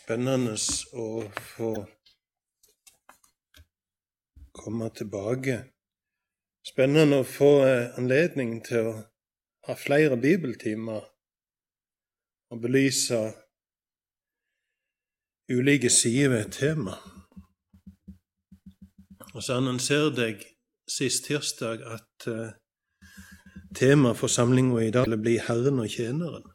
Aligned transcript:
spennende 0.00 0.56
å 0.96 1.06
få 1.54 1.70
komme 4.52 4.90
tilbake. 4.96 5.60
Spennende 6.66 7.20
å 7.22 7.28
få 7.28 7.52
eh, 7.66 7.94
anledning 7.98 8.58
til 8.64 8.90
å 8.90 8.96
ha 9.68 9.76
flere 9.76 10.18
bibeltimer 10.20 11.06
og 12.50 12.60
belyse 12.62 13.20
ulike 15.50 15.90
sider 15.90 16.32
ved 16.34 16.46
et 16.46 16.52
tema. 16.58 16.96
Og 19.34 19.42
så 19.42 19.60
annonserte 19.60 20.26
jeg 20.26 20.40
sist 20.90 21.28
tirsdag 21.28 21.84
at 21.86 22.26
uh, 22.26 22.50
temaet 23.78 24.18
for 24.18 24.32
samlinga 24.32 24.82
i 24.82 24.90
dag 24.94 25.06
ville 25.06 25.22
bli 25.22 25.36
Herren 25.38 25.78
og 25.82 25.90
tjeneren. 25.90 26.49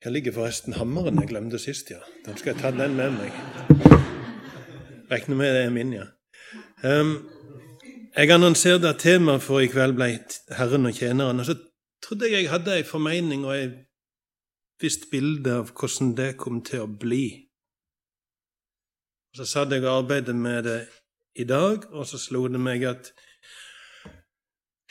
Her 0.00 0.10
ligger 0.10 0.32
forresten 0.32 0.72
hammeren 0.78 1.18
jeg 1.20 1.28
glemte 1.28 1.58
sist, 1.60 1.90
ja. 1.92 1.98
Da 2.24 2.32
skal 2.36 2.54
jeg 2.54 2.62
ta 2.62 2.70
den 2.72 2.94
med 2.96 3.18
meg. 3.18 3.34
Regner 5.10 5.36
med 5.36 5.50
det 5.52 5.64
er 5.66 5.72
min, 5.74 5.92
ja. 5.92 6.06
Um, 6.84 7.10
jeg 8.16 8.30
annonserte 8.32 8.88
at 8.88 9.02
temaet 9.04 9.44
for 9.44 9.60
i 9.60 9.68
kveld 9.68 9.98
ble 9.98 10.14
Herren 10.56 10.88
og 10.88 10.96
tjeneren. 10.96 11.42
Og 11.42 11.50
så 11.50 11.58
trodde 12.00 12.30
jeg 12.30 12.46
jeg 12.46 12.50
hadde 12.50 12.78
ei 12.78 12.86
formening 12.88 13.44
og 13.44 13.52
et 13.58 13.74
visst 14.80 15.10
bilde 15.10 15.58
av 15.60 15.74
hvordan 15.76 16.14
det 16.16 16.30
kom 16.40 16.62
til 16.64 16.86
å 16.86 16.88
bli. 16.88 17.26
Og 19.30 19.42
Så 19.42 19.46
satt 19.50 19.74
jeg 19.76 19.84
og 19.84 19.98
arbeidet 19.98 20.34
med 20.34 20.64
det 20.64 20.78
i 21.36 21.44
dag, 21.44 21.84
og 21.92 22.06
så 22.08 22.18
slo 22.18 22.46
det 22.48 22.60
meg 22.60 22.86
at 22.88 23.12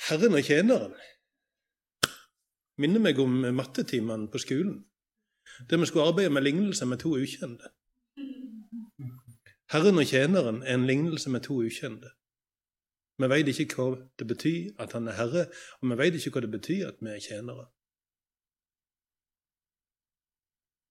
Herren 0.05 0.37
og 0.37 0.45
tjeneren 0.45 0.93
minner 2.77 3.01
meg 3.03 3.17
om 3.19 3.41
mattetimene 3.57 4.29
på 4.31 4.39
skolen 4.45 4.77
der 5.69 5.77
vi 5.77 5.85
skulle 5.85 6.07
arbeide 6.07 6.29
med 6.29 6.41
lignelse 6.41 6.85
med 6.85 6.97
to 6.97 7.09
ukjente. 7.09 7.69
Herren 9.71 9.97
og 10.01 10.05
tjeneren 10.05 10.63
er 10.63 10.73
en 10.73 10.85
lignelse 10.87 11.29
med 11.29 11.41
to 11.41 11.53
ukjente. 11.53 12.09
Vi 13.19 13.27
veit 13.29 13.47
ikke 13.51 13.75
hva 13.75 13.97
det 14.19 14.27
betyr 14.27 14.79
at 14.79 14.93
han 14.95 15.07
er 15.07 15.17
herre, 15.19 15.43
og 15.81 15.91
vi 15.91 15.97
veit 15.99 16.15
ikke 16.15 16.31
hva 16.37 16.45
det 16.45 16.51
betyr 16.51 16.87
at 16.87 17.01
vi 17.03 17.11
er 17.11 17.19
tjenere. 17.19 17.65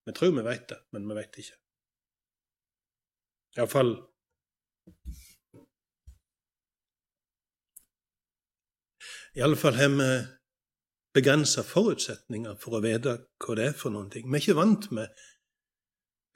Vi 0.06 0.12
tror 0.12 0.36
vi 0.36 0.44
veit 0.44 0.68
det, 0.68 0.78
men 0.92 1.08
vi 1.08 1.16
veit 1.16 1.40
ikke. 1.40 1.56
Iallfall 3.56 3.96
Iallfall 9.38 9.76
har 9.80 9.88
vi 9.88 10.37
begrensa 11.16 11.64
forutsetninger 11.66 12.58
for 12.62 12.78
å 12.78 12.82
vite 12.84 13.16
hva 13.42 13.56
det 13.58 13.70
er 13.70 13.76
for 13.76 13.94
noen 13.94 14.10
ting. 14.12 14.28
Vi 14.28 14.38
er 14.38 14.44
ikke 14.44 14.58
vant 14.58 14.90
med 14.94 15.24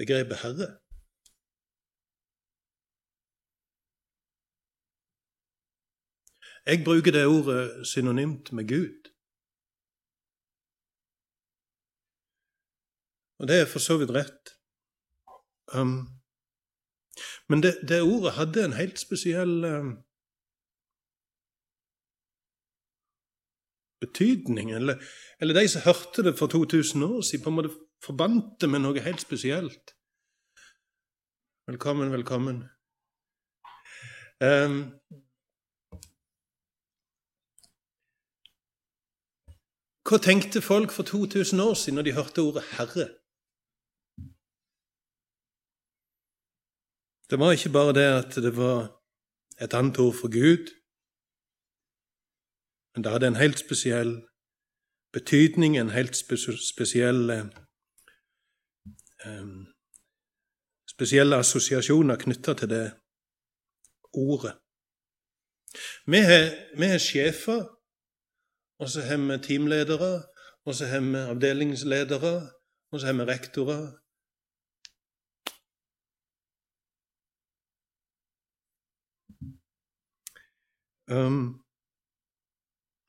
begrepet 0.01 0.43
Herre. 0.43 0.71
Jeg 6.67 6.85
bruker 6.87 7.13
det 7.13 7.27
ordet 7.27 7.87
synonymt 7.87 8.53
med 8.53 8.69
Gud. 8.69 9.11
Og 13.43 13.49
det 13.49 13.61
er 13.61 13.67
for 13.67 13.83
så 13.83 13.97
vidt 13.99 14.15
rett. 14.15 14.55
Um, 15.75 16.23
men 17.49 17.63
det, 17.63 17.73
det, 17.89 18.03
ordet 18.03 18.37
hadde 18.39 18.65
en 18.65 18.77
helt 18.79 19.01
spesiell 19.03 19.65
um, 19.65 19.97
betydning, 24.03 24.73
eller, 24.77 25.01
eller, 25.41 25.55
de 25.57 25.69
som 25.69 25.85
hørte 25.87 26.25
det 26.27 26.35
for 26.39 26.51
2000 26.53 27.07
år 27.07 27.21
siden, 27.21 27.45
på 27.45 27.51
en 27.51 27.59
måte 27.59 27.75
forbandt 28.05 28.61
det 28.61 28.71
med 28.71 28.83
noe 28.83 29.01
helt 29.01 29.23
spesielt. 29.23 29.95
Velkommen, 31.71 32.11
velkommen. 32.11 32.65
Um, 34.43 34.79
hva 40.09 40.19
tenkte 40.19 40.61
folk 40.61 40.91
for 40.91 41.07
2000 41.07 41.63
år 41.63 41.75
siden 41.79 42.01
når 42.01 42.09
de 42.09 42.17
hørte 42.19 42.43
ordet 42.43 42.65
'Herre'? 42.73 43.11
Det 47.31 47.39
var 47.41 47.53
ikke 47.53 47.73
bare 47.73 47.93
det 47.97 48.09
at 48.25 48.35
det 48.45 48.57
var 48.57 48.81
et 49.65 49.75
annet 49.75 49.99
ord 49.99 50.15
for 50.21 50.29
Gud. 50.29 50.82
Men 52.95 53.05
det 53.05 53.13
hadde 53.13 53.27
en 53.27 53.37
helt 53.37 53.59
spesiell 53.59 54.23
betydning, 55.13 55.77
en 55.77 55.91
helt 55.91 56.17
spesiell 56.17 57.31
um, 59.27 59.67
Spesielle 60.93 61.37
assosiasjoner 61.37 62.17
knytta 62.21 62.55
til 62.55 62.69
det 62.69 62.85
ordet. 64.13 64.53
Vi 66.07 66.21
har, 66.21 66.99
sjefer, 66.99 67.65
og 68.79 68.89
så 68.89 69.01
har 69.01 69.17
vi 69.17 69.39
teamledere, 69.47 70.23
og 70.67 70.75
så 70.75 70.87
har 70.87 71.01
vi 71.01 71.17
avdelingsledere, 71.17 72.35
og 72.93 73.01
så 73.01 73.07
har 73.07 73.13
vi 73.13 73.25
rektorer. 73.33 73.83
Um, 81.11 81.62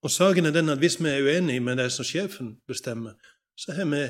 og 0.03 0.11
saken 0.11 0.45
er 0.45 0.51
den 0.51 0.69
at 0.69 0.81
hvis 0.81 0.99
vi 0.99 1.09
er 1.09 1.23
uenige 1.23 1.63
med 1.63 1.77
det 1.79 1.91
som 1.91 2.05
sjefen 2.05 2.55
bestemmer, 2.67 3.13
så 3.55 3.71
har 3.71 3.87
vi 3.87 4.03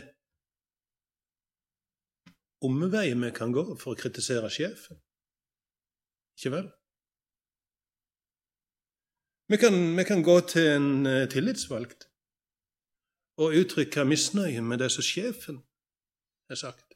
omveier 2.66 3.20
vi 3.20 3.32
kan 3.36 3.52
gå 3.54 3.66
for 3.82 3.94
å 3.94 4.00
kritisere 4.00 4.50
sjefen. 4.50 4.98
Ikke 6.40 6.54
vel? 6.56 6.72
Vi 9.52 9.60
kan, 9.62 9.76
vi 9.98 10.04
kan 10.08 10.24
gå 10.24 10.40
til 10.50 10.70
en 10.72 11.06
uh, 11.06 11.28
tillitsvalgt 11.30 12.08
og 13.44 13.58
uttrykke 13.60 14.06
misnøye 14.08 14.62
med 14.62 14.82
det 14.82 14.90
som 14.94 15.06
sjefen 15.06 15.60
har 16.50 16.58
sagt. 16.58 16.94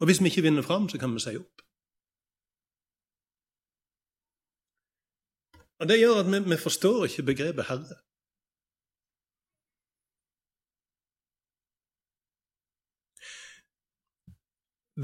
Og 0.00 0.08
hvis 0.08 0.18
vi 0.22 0.32
ikke 0.32 0.42
vinner 0.42 0.64
fram, 0.66 0.88
så 0.88 0.98
kan 0.98 1.12
vi 1.14 1.20
si 1.22 1.36
opp. 1.38 1.62
Og 5.82 5.88
Det 5.88 5.98
gjør 5.98 6.20
at 6.22 6.28
vi, 6.32 6.38
vi 6.50 6.56
forstår 6.62 7.04
ikke 7.04 7.22
begrepet 7.30 7.64
Herre. 7.70 7.96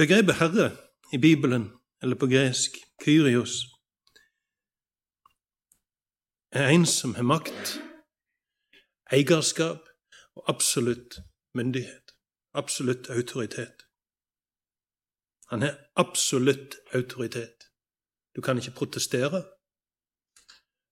Begrepet 0.02 0.34
Herre 0.40 0.68
i 1.16 1.18
Bibelen, 1.26 1.64
eller 2.02 2.16
på 2.16 2.26
gresk 2.26 2.70
Kyrios, 3.02 3.54
er 6.52 6.68
en 6.68 6.86
som 6.86 7.14
har 7.14 7.26
makt, 7.34 7.66
eierskap 9.10 9.82
og 10.36 10.42
absolutt 10.52 11.18
myndighet. 11.54 12.06
Absolutt 12.54 13.10
autoritet. 13.10 13.76
Han 15.50 15.62
har 15.62 15.74
absolutt 15.96 16.74
autoritet. 16.94 17.58
Du 18.36 18.40
kan 18.40 18.58
ikke 18.58 18.78
protestere. 18.80 19.57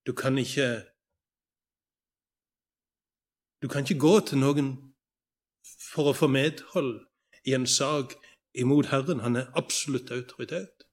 Du 0.07 0.13
kan 0.13 0.39
ikke 0.39 0.85
Du 3.63 3.69
kan 3.69 3.83
ikke 3.83 4.01
gå 4.01 4.21
til 4.21 4.39
noen 4.39 4.69
for 5.93 6.11
å 6.11 6.15
få 6.15 6.29
medhold 6.31 6.91
i 7.49 7.55
en 7.57 7.67
sak 7.67 8.13
imot 8.55 8.91
Herren. 8.93 9.23
Han 9.25 9.37
er 9.41 9.49
absolutt 9.59 10.13
autoritet. 10.13 10.85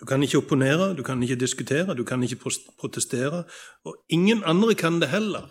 Du 0.00 0.06
kan 0.06 0.22
ikke 0.22 0.38
opponere, 0.38 0.96
du 0.96 1.02
kan 1.02 1.22
ikke 1.22 1.40
diskutere, 1.40 1.96
du 1.96 2.04
kan 2.04 2.22
ikke 2.22 2.50
protestere. 2.78 3.44
Og 3.84 4.04
ingen 4.08 4.44
andre 4.44 4.74
kan 4.74 5.00
det 5.00 5.08
heller. 5.08 5.48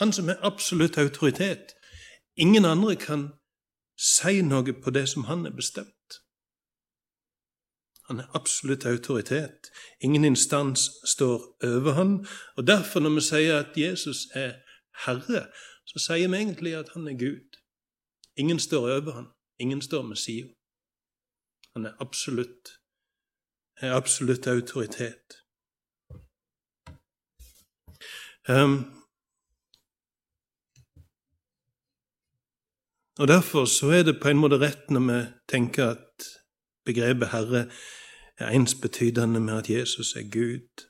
Han 0.00 0.12
som 0.12 0.28
er 0.28 0.38
absolutt 0.42 0.98
autoritet. 0.98 1.74
Ingen 2.36 2.64
andre 2.64 2.96
kan 2.96 3.39
si 4.00 4.40
noe 4.42 4.72
på 4.72 4.90
det 4.90 5.08
som 5.08 5.26
han 5.28 5.46
er 5.46 5.52
bestemt. 5.56 6.20
Han 8.08 8.20
er 8.20 8.30
absolutt 8.34 8.86
autoritet. 8.86 9.70
Ingen 10.00 10.24
instans 10.24 10.90
står 11.04 11.56
over 11.64 11.92
han. 11.92 12.26
Og 12.56 12.66
Derfor, 12.66 13.00
når 13.00 13.10
vi 13.14 13.20
sier 13.20 13.58
at 13.58 13.76
Jesus 13.76 14.26
er 14.34 14.52
Herre, 15.04 15.46
så 15.86 15.98
sier 15.98 16.28
vi 16.28 16.36
egentlig 16.36 16.74
at 16.74 16.88
han 16.94 17.08
er 17.08 17.18
Gud. 17.18 17.60
Ingen 18.36 18.58
står 18.58 18.90
over 18.96 19.12
han. 19.12 19.26
Ingen 19.58 19.82
står 19.82 20.02
med 20.02 20.16
sida. 20.16 20.48
Han 21.72 21.86
er 21.86 21.92
absolutt, 22.00 22.68
er 23.76 23.92
absolutt 23.94 24.46
autoritet. 24.46 25.38
Um, 28.48 28.99
Og 33.20 33.28
Derfor 33.28 33.64
så 33.64 33.86
er 33.86 34.02
det 34.02 34.20
på 34.22 34.28
en 34.28 34.38
måte 34.40 34.56
rett 34.56 34.86
når 34.88 35.02
vi 35.06 35.16
tenker 35.52 35.90
at 35.92 36.28
begrepet 36.88 37.28
Herre 37.34 37.66
er 38.40 38.54
ensbetydende 38.56 39.40
med 39.40 39.58
at 39.58 39.68
Jesus 39.70 40.14
er 40.16 40.24
Gud. 40.32 40.86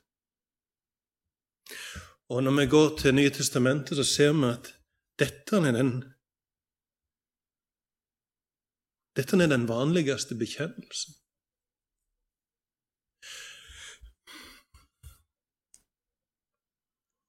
Og 2.31 2.43
når 2.43 2.55
vi 2.59 2.69
går 2.75 2.97
til 2.97 3.15
Nye 3.15 3.29
testamentet, 3.29 3.97
så 3.97 4.03
ser 4.03 4.31
vi 4.39 4.47
at 4.47 4.71
dette 5.19 5.59
er 5.59 5.75
den 5.75 5.91
dette 9.15 9.35
er 9.43 9.51
den 9.51 9.67
vanligste 9.67 10.39
bekjennelsen. 10.39 11.13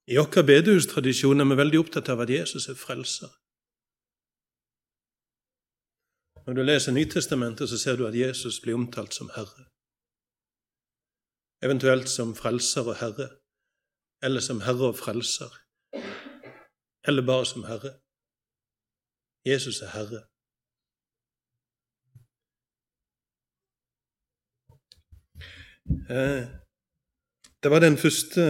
I 0.06 0.16
vår 0.16 0.46
bedehustradisjon 0.46 1.40
er 1.40 1.50
vi 1.50 1.62
veldig 1.64 1.78
opptatt 1.82 2.08
av 2.14 2.22
at 2.22 2.30
Jesus 2.30 2.68
er 2.68 2.78
frelser. 2.78 3.41
Når 6.46 6.52
du 6.54 6.62
leser 6.62 6.92
Nytestamentet, 6.92 7.68
så 7.68 7.78
ser 7.78 7.96
du 7.96 8.06
at 8.06 8.18
Jesus 8.18 8.60
blir 8.60 8.74
omtalt 8.74 9.14
som 9.14 9.30
Herre. 9.36 9.64
Eventuelt 11.62 12.08
som 12.08 12.34
frelser 12.34 12.88
og 12.90 12.96
herre, 13.02 13.28
eller 14.22 14.40
som 14.40 14.60
herre 14.66 14.88
og 14.90 14.96
frelser, 14.98 15.50
eller 17.06 17.26
bare 17.26 17.46
som 17.46 17.62
herre. 17.64 17.92
Jesus 19.46 19.80
er 19.86 19.90
herre. 19.96 20.20
Eh, 26.16 26.44
det 27.62 27.70
var 27.70 27.80
den 27.80 27.96
første 27.98 28.42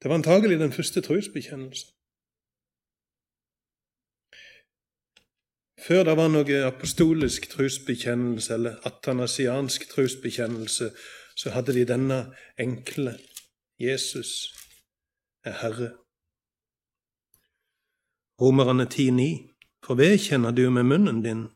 Det 0.00 0.10
var 0.10 0.14
antagelig 0.14 0.58
den 0.58 0.72
første 0.72 1.00
trosbekjennelsen. 1.00 1.93
Før 5.84 6.04
det 6.08 6.14
var 6.16 6.30
noe 6.32 6.60
apostolisk 6.64 7.50
trosbekjennelse 7.52 8.54
eller 8.54 8.78
atanasiansk 8.88 9.84
trosbekjennelse, 9.90 10.90
så 11.36 11.50
hadde 11.52 11.74
de 11.76 11.84
denne 11.84 12.20
enkle 12.58 13.18
Jesus 13.80 14.54
er 15.44 15.58
Herre. 15.60 15.90
Romerne 18.40 18.86
10,9.: 18.88 19.50
For 19.84 19.94
vedkjenner 19.94 20.50
du 20.50 20.70
med 20.70 20.88
munnen 20.88 21.22
din 21.22 21.48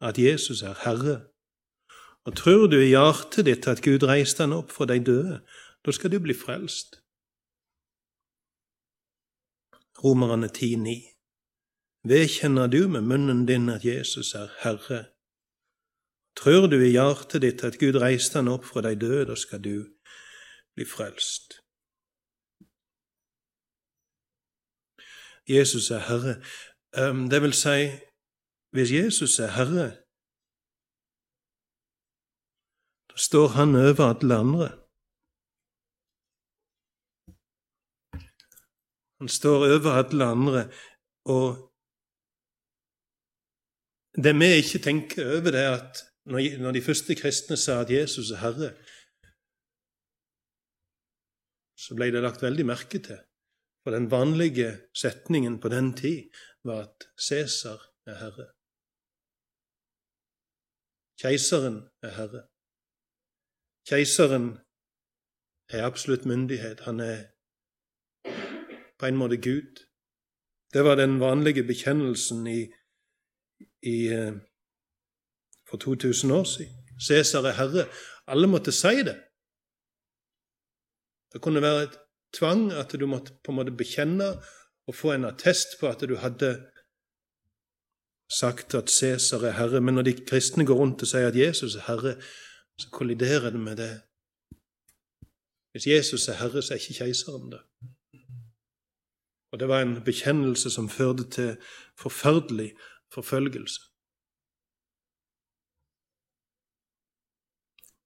at 0.00 0.18
Jesus 0.18 0.62
er 0.62 0.76
Herre, 0.84 1.16
og 2.24 2.36
tror 2.36 2.66
du 2.66 2.76
i 2.80 2.92
hjertet 2.92 3.46
ditt 3.46 3.68
at 3.68 3.80
Gud 3.82 4.04
reiste 4.04 4.44
han 4.44 4.52
opp 4.52 4.70
for 4.76 4.84
de 4.84 4.98
døde, 5.00 5.40
da 5.86 5.92
skal 5.92 6.12
du 6.12 6.18
bli 6.20 6.36
frelst. 6.36 7.00
Romerne 10.04 10.52
10,9. 10.52 11.19
Vedkjenner 12.08 12.66
du 12.66 12.88
med 12.88 13.02
munnen 13.02 13.46
din 13.46 13.68
at 13.68 13.84
Jesus 13.84 14.34
er 14.34 14.48
Herre? 14.62 15.04
Tror 16.36 16.66
du 16.72 16.78
i 16.80 16.94
hjertet 16.94 17.42
ditt 17.42 17.64
at 17.64 17.76
Gud 17.78 17.98
reiste 18.00 18.38
han 18.40 18.48
opp 18.48 18.64
fra 18.64 18.80
de 18.86 18.94
døde, 18.96 19.26
da 19.28 19.36
skal 19.36 19.60
du 19.60 19.84
bli 20.74 20.86
frelst. 20.88 21.60
Jesus 25.48 25.90
er 25.90 26.00
Herre. 26.08 26.34
Ehm, 26.96 27.28
det 27.30 27.42
vil 27.42 27.52
si, 27.52 27.90
hvis 28.72 28.92
Jesus 28.92 29.38
er 29.38 29.52
Herre, 29.58 29.88
da 33.10 33.16
står 33.28 33.48
han 33.58 33.74
over 33.76 34.04
alle 34.14 34.34
andre. 34.44 34.68
Han 39.20 39.28
står 39.28 39.58
over 39.74 39.90
alle 40.00 40.24
andre, 40.24 40.72
og 41.24 41.69
det 44.14 44.34
vi 44.38 44.48
ikke 44.58 44.82
tenker 44.82 45.36
over, 45.36 45.50
det 45.54 45.60
er 45.60 45.74
at 45.78 46.04
når 46.30 46.72
de 46.76 46.82
første 46.82 47.14
kristne 47.14 47.56
sa 47.56 47.80
at 47.80 47.90
Jesus 47.90 48.30
er 48.30 48.42
Herre, 48.42 48.70
så 51.80 51.96
ble 51.96 52.10
det 52.12 52.22
lagt 52.22 52.42
veldig 52.42 52.66
merke 52.68 53.00
til. 53.02 53.20
For 53.82 53.96
den 53.96 54.10
vanlige 54.10 54.70
setningen 54.94 55.60
på 55.60 55.68
den 55.72 55.94
tid 55.96 56.28
var 56.64 56.82
at 56.84 57.06
Cæsar 57.16 57.80
er 58.06 58.16
herre. 58.22 58.46
Keiseren 61.20 61.78
er 62.02 62.12
herre. 62.16 62.42
Keiseren 63.88 64.58
er 65.68 65.86
absolutt 65.86 66.24
myndighet. 66.26 66.80
Han 66.80 67.00
er 67.00 67.20
på 68.98 69.06
en 69.06 69.16
måte 69.16 69.36
Gud. 69.36 69.72
Det 70.72 70.84
var 70.84 70.94
den 70.94 71.20
vanlige 71.20 71.64
bekjennelsen 71.64 72.46
i, 72.46 72.60
i, 73.82 74.06
eh, 74.06 74.32
for 75.68 75.76
2000 75.76 76.32
år 76.32 76.44
siden. 76.44 76.74
Cæsar 77.06 77.42
er 77.42 77.52
herre. 77.52 77.86
Alle 78.26 78.46
måtte 78.46 78.72
si 78.72 79.02
det. 79.08 79.16
Det 81.32 81.40
kunne 81.40 81.62
være 81.62 81.82
et 81.82 81.98
tvang 82.34 82.72
at 82.72 82.92
du 83.00 83.06
måtte 83.06 83.32
på 83.44 83.52
en 83.52 83.56
måte 83.56 83.72
bekjenne 83.72 84.28
og 84.86 84.94
få 84.94 85.12
en 85.12 85.24
attest 85.24 85.78
på 85.80 85.88
at 85.88 86.00
du 86.00 86.16
hadde 86.16 86.70
sagt 88.30 88.74
at 88.74 88.90
Cæsar 88.90 89.44
er 89.44 89.50
herre. 89.50 89.80
Men 89.80 89.94
når 89.94 90.02
de 90.02 90.26
kristne 90.26 90.66
går 90.66 90.74
rundt 90.74 91.02
og 91.02 91.08
sier 91.08 91.28
at 91.28 91.36
Jesus 91.36 91.74
er 91.74 91.86
herre, 91.86 92.14
så 92.78 92.88
kolliderer 92.92 93.50
det 93.50 93.60
med 93.60 93.76
det. 93.76 94.00
Hvis 95.70 95.86
Jesus 95.86 96.28
er 96.28 96.32
herre, 96.32 96.62
så 96.62 96.74
er 96.74 96.78
ikke 96.78 97.04
keiseren 97.04 97.52
det. 97.52 97.60
Og 99.52 99.60
det 99.60 99.68
var 99.68 99.82
en 99.82 100.04
bekjennelse 100.04 100.70
som 100.70 100.88
førte 100.88 101.30
til 101.30 101.56
forferdelig 101.98 102.72
forfølgelse. 103.14 103.80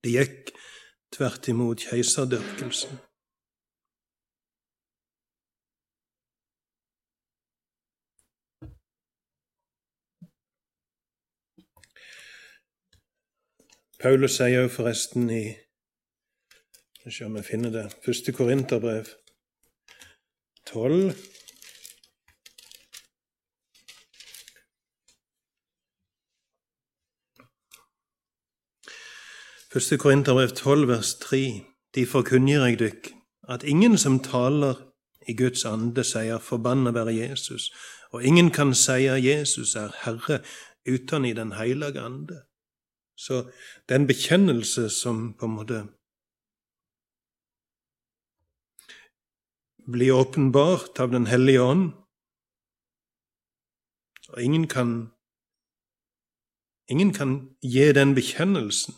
Det 0.05 0.13
gikk 0.13 0.51
tvert 1.15 1.47
imot 1.49 1.81
keiserdyrkelsen. 1.89 2.99
Paulus 14.05 14.35
sier 14.37 14.61
jo 14.61 14.69
forresten 14.69 15.29
i 15.33 15.45
Skal 16.99 17.09
vi 17.09 17.15
se 17.15 17.25
om 17.25 17.37
jeg 17.39 17.45
finner 17.47 17.71
det 17.73 17.85
Første 18.05 18.33
Korinterbrev, 18.33 19.09
tolv 20.69 21.15
1. 29.75 29.99
Korinterbrev 29.99 30.49
12, 30.49 30.87
vers 30.87 31.15
3. 31.15 31.65
De 31.95 32.05
kunngjør 32.07 32.65
jeg 32.65 32.77
dykk 32.79 33.09
at 33.51 33.63
ingen 33.63 33.97
som 33.97 34.21
taler 34.23 34.77
i 35.27 35.35
Guds 35.35 35.65
ande, 35.65 36.03
sier 36.03 36.39
'forbanna 36.39 36.91
være 36.91 37.11
Jesus', 37.11 37.75
og 38.11 38.23
ingen 38.23 38.51
kan 38.51 38.73
seie 38.73 39.11
'Jesus 39.19 39.75
er 39.75 39.91
Herre' 40.03 40.39
uten 40.87 41.25
i 41.25 41.33
Den 41.33 41.51
hellige 41.51 41.99
ande. 41.99 42.41
Så 43.17 43.51
det 43.89 43.95
er 43.95 43.99
en 43.99 44.07
bekjennelse 44.07 44.89
som 44.89 45.33
på 45.33 45.45
en 45.45 45.51
måte 45.51 45.87
blir 49.91 50.15
åpenbart 50.15 50.99
av 50.99 51.11
Den 51.11 51.27
hellige 51.27 51.61
ånd, 51.61 51.91
og 54.29 54.43
ingen 54.43 54.67
kan, 54.67 55.11
ingen 56.87 57.13
kan 57.13 57.49
gi 57.61 57.91
den 57.91 58.15
bekjennelsen 58.15 58.95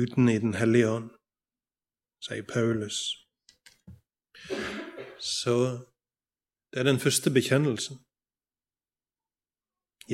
uten 0.00 0.28
i 0.28 0.38
Den 0.44 0.54
hellige 0.54 0.88
ånd, 0.96 1.10
sier 2.26 2.46
Paulus. 2.54 2.98
Så 5.18 5.56
det 6.70 6.78
er 6.80 6.86
den 6.90 7.00
første 7.04 7.28
bekjennelsen. 7.38 7.96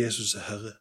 Jesus 0.01 0.35
er 0.39 0.45
Herre. 0.51 0.75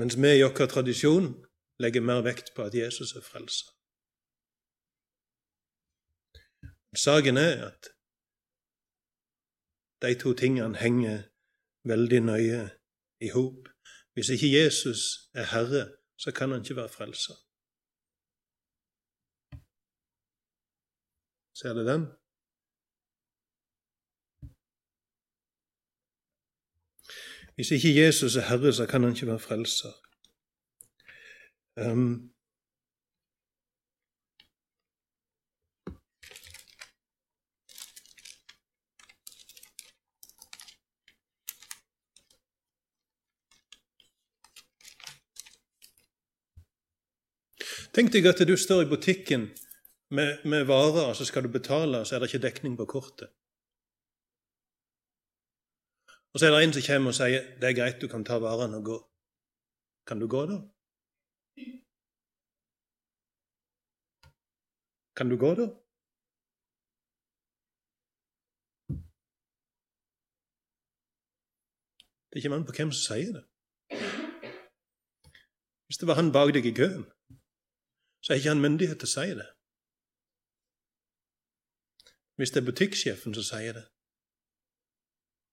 Mens 0.00 0.14
vi 0.22 0.30
i 0.38 0.42
vår 0.42 0.66
tradisjon 0.74 1.26
legger 1.82 2.02
mer 2.08 2.20
vekt 2.30 2.48
på 2.56 2.62
at 2.68 2.74
Jesus 2.74 3.10
er 3.18 3.24
frelser. 3.30 3.68
Saken 7.04 7.36
er 7.48 7.54
at 7.70 7.82
de 10.02 10.14
to 10.22 10.30
tingene 10.42 10.78
henger 10.84 11.33
veldig 11.84 12.20
nøye 12.20 12.70
i 13.20 13.28
hop. 13.28 13.68
Hvis 14.12 14.28
ikke 14.28 14.52
Jesus 14.52 15.00
er 15.34 15.46
Herre, 15.54 15.84
så 16.18 16.32
kan 16.32 16.50
han 16.50 16.62
ikke 16.62 16.76
være 16.76 16.88
frelser. 16.88 17.34
Ser 21.54 21.72
du 21.72 21.82
den? 21.92 22.02
Hvis 27.54 27.70
ikke 27.70 28.00
Jesus 28.02 28.36
er 28.36 28.48
Herre, 28.48 28.72
så 28.72 28.86
kan 28.86 29.02
han 29.02 29.12
ikke 29.12 29.26
være 29.26 29.38
frelser. 29.38 29.92
Um, 31.76 32.33
Tenk 47.94 48.10
deg 48.10 48.26
at 48.26 48.40
du 48.42 48.56
står 48.58 48.80
i 48.82 48.90
butikken 48.90 49.44
med, 50.10 50.40
med 50.50 50.64
varer, 50.66 51.12
så 51.14 51.24
skal 51.24 51.44
du 51.46 51.50
betale, 51.54 52.00
og 52.00 52.06
så 52.06 52.16
er 52.16 52.24
det 52.24 52.28
ikke 52.32 52.46
dekning 52.46 52.74
på 52.78 52.88
kortet. 52.90 53.30
Og 56.34 56.40
så 56.40 56.48
er 56.48 56.50
det 56.50 56.64
en 56.64 56.74
som 56.74 56.82
kommer 56.88 57.14
og 57.14 57.18
sier 57.20 57.46
det 57.62 57.68
er 57.68 57.76
greit, 57.78 58.02
du 58.02 58.10
kan 58.10 58.26
ta 58.26 58.40
varene 58.42 58.80
og 58.80 58.88
gå. 58.90 58.98
Kan 60.10 60.18
du 60.18 60.26
gå, 60.26 60.42
da? 60.50 60.58
Kan 65.14 65.30
du 65.30 65.38
gå, 65.38 65.54
da? 65.54 65.70
Det 72.26 72.40
er 72.40 72.42
ikke 72.42 72.56
an 72.58 72.66
på 72.66 72.74
hvem 72.74 72.90
som 72.90 73.04
sier 73.14 73.36
det. 73.38 73.44
Hvis 75.86 76.02
det 76.02 76.10
var 76.10 76.18
han 76.18 76.34
bak 76.34 76.50
deg 76.56 76.66
i 76.66 76.74
køen, 76.74 77.04
så 78.24 78.32
er 78.32 78.40
ikke 78.40 78.54
han 78.54 78.62
myndighet 78.64 79.02
til 79.02 79.10
å 79.10 79.12
si 79.12 79.34
det. 79.36 79.48
Hvis 82.40 82.50
det 82.54 82.62
er 82.62 82.66
butikksjefen 82.70 83.36
som 83.36 83.44
sier 83.46 83.76
det, 83.76 83.84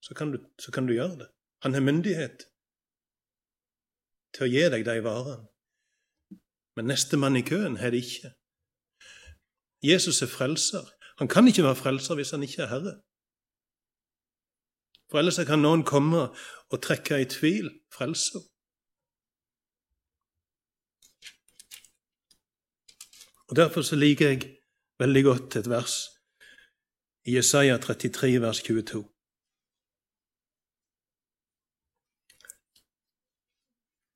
så 0.02 0.16
kan, 0.18 0.32
du, 0.32 0.38
så 0.58 0.72
kan 0.74 0.88
du 0.88 0.96
gjøre 0.96 1.18
det. 1.20 1.28
Han 1.62 1.76
har 1.76 1.84
myndighet 1.84 2.48
til 4.34 4.46
å 4.46 4.50
gi 4.50 4.64
deg 4.72 4.86
de 4.88 4.96
varene. 5.04 5.46
Men 6.74 6.88
nestemann 6.88 7.36
i 7.36 7.44
køen 7.46 7.76
har 7.78 7.92
det 7.92 8.00
ikke. 8.02 8.32
Jesus 9.84 10.22
er 10.24 10.30
frelser. 10.32 10.88
Han 11.20 11.28
kan 11.28 11.46
ikke 11.46 11.66
være 11.66 11.78
frelser 11.78 12.16
hvis 12.18 12.32
han 12.34 12.42
ikke 12.42 12.64
er 12.64 12.72
herre. 12.72 12.94
For 15.12 15.20
ellers 15.20 15.38
kan 15.44 15.60
noen 15.60 15.84
komme 15.84 16.30
og 16.72 16.82
trekke 16.82 17.20
i 17.20 17.28
tvil 17.28 17.68
frelser. 17.92 18.40
Og 23.52 23.56
Derfor 23.56 23.82
så 23.82 23.96
liker 23.96 24.28
jeg 24.28 24.56
veldig 24.98 25.22
godt 25.24 25.56
et 25.56 25.66
vers 25.68 25.94
i 27.28 27.34
Jesaja 27.36 27.76
33, 27.76 28.40
vers 28.40 28.62
22. 28.64 29.02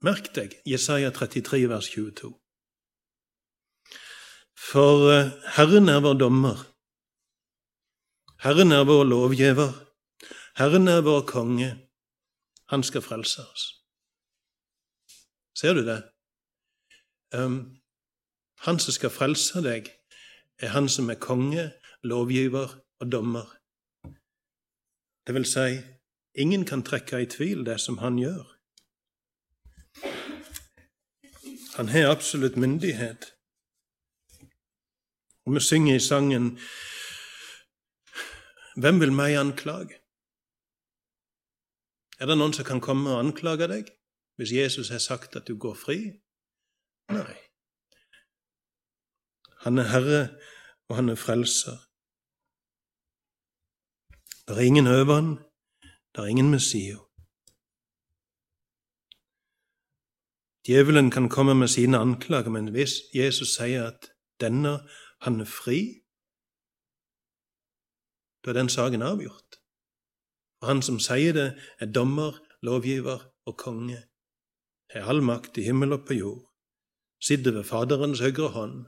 Merk 0.09 0.33
deg 0.41 0.57
Jesaja 0.65 1.13
33, 1.13 1.69
vers 1.69 1.93
22. 1.93 2.33
For 4.71 5.13
eh, 5.13 5.31
Herren 5.61 5.93
er 5.93 6.01
vår 6.09 6.17
dommer. 6.25 6.65
Herren 8.41 8.73
er 8.73 8.89
vår 8.89 9.05
lovgiver. 9.05 9.73
Herren 10.57 10.89
er 10.89 11.05
vår 11.05 11.27
konge. 11.29 11.75
Han 12.73 12.83
skal 12.83 13.05
frelse 13.05 13.45
oss. 13.45 13.73
Ser 15.53 15.77
du 15.77 15.85
det? 15.85 16.01
Um, 17.37 17.77
han 18.65 18.79
som 18.79 18.93
skal 18.93 19.11
frelse 19.11 19.63
deg, 19.63 19.91
er 20.59 20.73
han 20.73 20.89
som 20.89 21.11
er 21.11 21.21
konge, 21.21 21.71
lovgiver 22.03 22.81
og 23.01 23.13
dommer. 23.13 23.53
Det 25.27 25.35
vil 25.35 25.45
si, 25.45 25.81
ingen 26.35 26.65
kan 26.65 26.83
trekke 26.83 27.21
i 27.21 27.27
tvil 27.27 27.65
det 27.67 27.81
som 27.81 27.99
han 27.99 28.19
gjør. 28.19 28.45
Han 31.77 31.89
har 31.89 32.11
absolutt 32.11 32.57
myndighet. 32.57 33.33
Og 35.45 35.55
vi 35.55 35.61
synger 35.61 35.95
i 35.95 36.01
sangen 36.01 36.59
Hvem 38.77 39.01
vil 39.01 39.13
meg 39.13 39.37
anklage? 39.41 40.01
Er 42.21 42.29
det 42.29 42.37
noen 42.39 42.53
som 42.57 42.65
kan 42.65 42.81
komme 42.81 43.13
og 43.13 43.21
anklage 43.25 43.69
deg 43.69 43.93
hvis 44.37 44.53
Jesus 44.53 44.89
har 44.93 45.01
sagt 45.01 45.37
at 45.37 45.49
du 45.49 45.57
går 45.57 45.75
fri? 45.75 45.99
Nei. 47.13 47.46
Han 49.67 49.79
er 49.83 49.89
Herre, 49.91 50.23
og 50.89 50.97
han 50.97 51.09
er 51.09 51.19
frelser. 51.19 51.79
Det 54.47 54.55
er 54.55 54.69
ingen 54.71 54.87
over 54.87 55.15
han, 55.15 55.31
det 56.13 56.23
er 56.23 56.31
ingen 56.31 56.51
Messio. 56.51 56.99
Djevelen 60.67 61.11
kan 61.11 61.29
komme 61.29 61.55
med 61.55 61.69
sine 61.69 61.99
anklager, 61.99 62.51
men 62.51 62.71
hvis 62.71 62.95
Jesus 63.15 63.57
sier 63.59 63.89
at 63.91 64.07
denne, 64.41 64.79
han 65.27 65.41
er 65.41 65.51
fri, 65.51 65.81
da 68.45 68.55
er 68.55 68.59
den 68.61 68.71
saken 68.71 69.03
avgjort. 69.03 69.59
Og 70.63 70.71
han 70.71 70.83
som 70.83 71.03
sier 71.03 71.35
det, 71.35 71.49
er 71.83 71.91
dommer, 71.91 72.39
lovgiver 72.63 73.19
og 73.51 73.59
konge, 73.59 73.99
har 74.95 75.11
all 75.11 75.27
makt 75.27 75.59
i 75.59 75.67
himmel 75.67 75.99
og 75.99 76.07
på 76.07 76.23
jord, 76.23 76.45
sitter 77.19 77.59
ved 77.59 77.67
Faderens 77.67 78.23
høyre 78.23 78.55
hånd, 78.55 78.85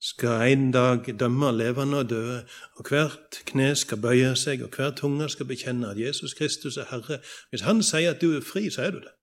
skal 0.00 0.52
en 0.52 0.70
dag 0.72 1.04
dømme 1.20 1.52
levende 1.52 1.98
og 1.98 2.10
døde, 2.10 2.48
og 2.76 2.88
hvert 2.88 3.42
kne 3.46 3.76
skal 3.76 4.00
bøye 4.00 4.32
seg, 4.36 4.62
og 4.64 4.76
hver 4.76 4.94
tunge 4.96 5.28
skal 5.28 5.46
bekjenne 5.46 5.90
at 5.90 6.00
Jesus 6.00 6.34
Kristus 6.34 6.76
er 6.76 6.88
Herre. 6.90 7.20
Hvis 7.50 7.66
Han 7.68 7.82
sier 7.82 8.14
at 8.14 8.20
du 8.20 8.32
er 8.36 8.40
fri, 8.52 8.70
så 8.70 8.82
er 8.82 8.90
du 8.90 9.00
det. 9.04 9.14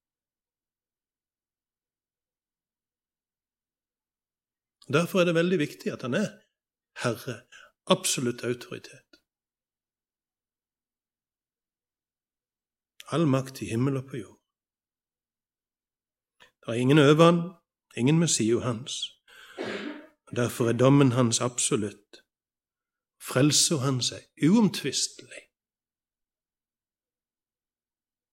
Derfor 4.94 5.20
er 5.20 5.26
det 5.26 5.36
veldig 5.36 5.60
viktig 5.60 5.92
at 5.92 6.02
han 6.02 6.14
er 6.14 6.30
herre, 7.04 7.42
absolutt 7.88 8.44
autoritet. 8.44 9.20
All 13.12 13.28
makt 13.28 13.62
i 13.62 13.66
himmel 13.66 13.98
og 13.98 14.06
på 14.10 14.18
jord. 14.18 14.40
Det 16.40 16.68
er 16.68 16.74
ingen 16.74 17.00
over 17.00 17.24
han, 17.32 17.40
ingen 17.98 18.20
Messio 18.20 18.60
hans. 18.60 19.17
Derfor 20.36 20.68
er 20.68 20.74
dommen 20.74 21.12
hans 21.12 21.42
absolutt. 21.42 22.24
Frelser 23.22 23.78
han 23.78 24.02
seg 24.02 24.24
uomtvistelig. 24.44 25.44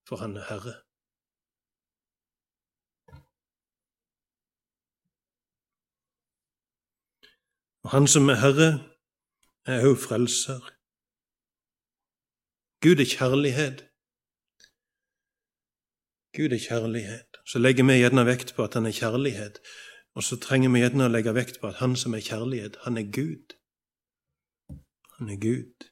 For 0.09 0.17
han 0.17 0.37
er 0.37 0.45
Herre. 0.51 0.75
Og 7.85 7.91
Han 7.91 8.07
som 8.09 8.29
er 8.29 8.41
Herre, 8.41 8.71
er 9.67 9.85
òg 9.89 9.99
frelser. 10.01 10.61
Gud 12.85 13.01
er 13.01 13.09
kjærlighet. 13.09 13.85
Gud 16.37 16.53
er 16.57 16.63
kjærlighet. 16.69 17.41
Så 17.47 17.59
legger 17.59 17.85
vi 17.85 18.01
gjerne 18.01 18.25
vekt 18.27 18.55
på 18.57 18.65
at 18.65 18.75
han 18.75 18.87
er 18.87 18.97
kjærlighet, 18.97 19.61
og 20.15 20.23
så 20.23 20.39
trenger 20.39 20.71
vi 20.71 20.83
gjerne 20.83 21.09
å 21.09 21.13
legge 21.13 21.35
vekt 21.35 21.59
på 21.61 21.73
at 21.73 21.81
han 21.81 21.97
som 21.99 22.15
er 22.15 22.23
kjærlighet, 22.23 22.79
han 22.87 22.99
er 23.01 23.11
Gud. 23.11 23.57
Han 25.19 25.31
er 25.35 25.41
Gud. 25.43 25.91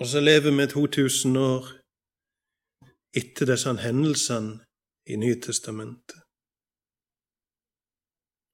Og 0.00 0.06
så 0.06 0.20
lever 0.20 0.56
vi 0.56 0.66
2000 0.66 1.36
år 1.36 1.66
etter 3.20 3.52
disse 3.52 3.76
hendelsene 3.84 4.62
i 5.12 5.20
Nytestamentet. 5.20 6.29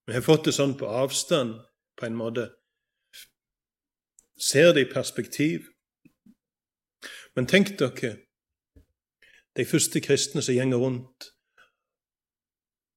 Vi 0.07 0.15
har 0.15 0.23
fått 0.23 0.45
det 0.47 0.55
sånn 0.55 0.77
på 0.79 0.87
avstand, 0.87 1.59
på 1.99 2.07
en 2.07 2.19
måte. 2.19 2.51
Ser 4.39 4.73
det 4.77 4.85
i 4.87 4.93
perspektiv. 4.93 5.67
Men 7.35 7.49
tenk 7.51 7.75
dere 7.81 8.13
de 9.57 9.65
første 9.65 10.01
kristne 10.01 10.45
som 10.45 10.55
gjenger 10.55 10.79
rundt 10.79 11.33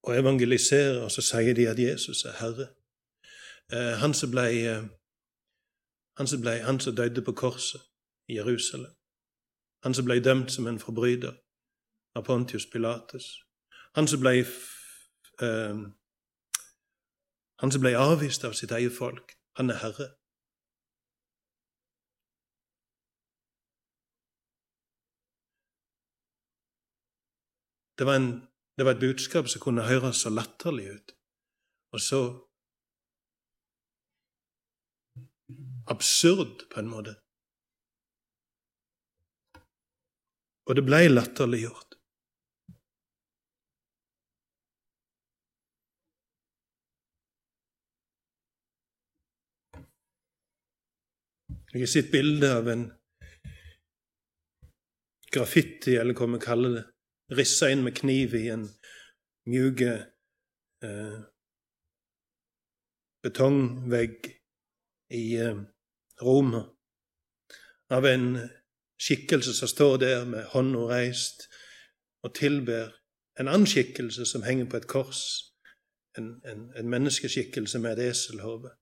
og 0.03 0.15
evangeliserer, 0.15 1.01
og 1.03 1.11
så 1.11 1.23
sier 1.25 1.55
de 1.55 1.67
at 1.67 1.79
Jesus 1.79 2.23
er 2.25 2.37
Herre. 2.39 2.69
Eh, 3.73 3.95
han 4.01 4.13
som 4.13 4.31
ble, 4.31 4.45
eh, 4.69 4.87
han 6.17 6.27
som, 6.27 6.41
ble, 6.41 6.59
han 6.63 6.79
som 6.79 6.95
døde 6.95 7.21
på 7.25 7.33
korset 7.33 7.81
i 8.29 8.37
Jerusalem. 8.37 8.93
Han 9.83 9.93
som 9.93 10.05
ble 10.05 10.19
dømt 10.19 10.51
som 10.51 10.67
en 10.67 10.79
forbryter 10.79 11.33
av 12.15 12.25
Pontius 12.25 12.65
Pilatus. 12.71 13.27
Han 13.95 14.07
som 14.07 14.19
ble 14.19 14.41
uh, 15.41 15.77
Han 17.59 17.71
som 17.71 17.83
ble 17.83 17.91
avvist 17.99 18.45
av 18.47 18.55
sitt 18.57 18.71
eget 18.71 18.95
folk. 18.95 19.35
Han 19.59 19.69
er 19.69 19.81
herre. 19.83 20.07
Det 27.99 28.07
var, 28.07 28.15
en, 28.15 28.29
det 28.79 28.85
var 28.87 28.95
et 28.95 29.01
budskap 29.03 29.49
som 29.51 29.59
kunne 29.59 29.83
høres 29.83 30.21
så 30.23 30.31
latterlig 30.31 30.85
ut, 30.95 31.11
og 31.91 31.99
så 31.99 32.21
absurd 35.91 36.63
på 36.71 36.79
en 36.79 36.87
måte. 36.87 37.17
og 40.69 40.77
det 40.77 40.85
ble 40.85 41.07
latterliggjort. 41.09 41.88
Jeg 51.73 51.81
har 51.81 51.91
sett 51.91 52.11
bilde 52.11 52.49
av 52.57 52.67
en 52.71 52.87
graffiti, 55.29 55.93
eller 56.01 56.17
hva 56.17 56.27
vi 56.31 56.39
kaller 56.41 56.71
det, 56.73 56.85
rissa 57.37 57.69
inn 57.69 57.83
med 57.85 57.93
kniv 57.99 58.33
i 58.33 58.47
en 58.49 58.63
mjuk 59.49 59.83
eh, 59.85 61.19
betongvegg 63.21 64.31
i 65.13 65.23
eh, 65.37 65.61
Roma 66.25 66.63
av 67.93 68.05
en 68.05 68.25
skikkelse 69.01 69.53
som 69.53 69.69
står 69.69 70.01
der 70.01 70.25
med 70.25 70.49
hånda 70.55 70.87
reist 70.89 71.45
og 72.25 72.33
tilber 72.41 72.95
en 73.39 73.47
annen 73.47 73.69
skikkelse 73.69 74.25
som 74.25 74.43
henger 74.43 74.67
på 74.69 74.81
et 74.81 74.89
kors, 74.89 75.21
en, 76.17 76.39
en, 76.49 76.65
en 76.75 76.89
menneskeskikkelse 76.89 77.79
med 77.79 77.99
et 77.99 78.09
eselhode. 78.09 78.73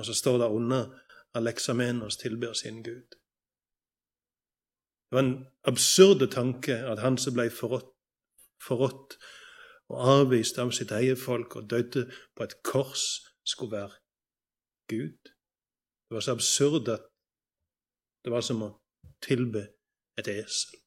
Og 0.00 0.06
så 0.08 0.14
står 0.16 0.38
det 0.40 0.46
under 0.56 0.86
Alexamenos 1.34 2.16
tilber 2.16 2.52
sin 2.52 2.82
Gud. 2.82 3.16
Det 5.10 5.16
var 5.16 5.24
en 5.26 5.46
absurde 5.64 6.26
tanke 6.26 6.72
at 6.92 7.02
han 7.04 7.18
som 7.18 7.34
ble 7.36 7.50
forrådt, 7.50 7.92
forrådt 8.66 9.16
og 9.90 10.08
avvist 10.14 10.58
av 10.62 10.70
sitt 10.72 10.92
eget 10.94 11.20
folk 11.20 11.56
og 11.58 11.70
døde 11.70 12.06
på 12.36 12.46
et 12.46 12.56
kors, 12.64 13.04
skulle 13.44 13.76
være 13.76 13.96
Gud. 14.88 15.18
Det 16.08 16.14
var 16.16 16.20
så 16.20 16.32
absurd 16.32 16.88
at 16.88 17.08
det 18.24 18.32
var 18.32 18.44
som 18.46 18.62
å 18.62 18.70
tilbe 19.22 19.66
et 20.18 20.28
esel. 20.28 20.78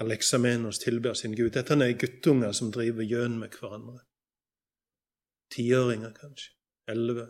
Alexamenos 0.00 0.78
tilber 0.78 1.14
sin 1.14 1.36
Gud. 1.36 1.52
Dette 1.52 1.76
er 1.76 1.98
guttunger 1.98 2.52
som 2.52 2.72
driver 2.72 3.04
gjøn 3.04 3.38
med 3.38 3.52
hverandre. 3.60 4.00
Tiåringer, 5.52 6.14
kanskje. 6.16 6.59
Elleve. 6.90 7.26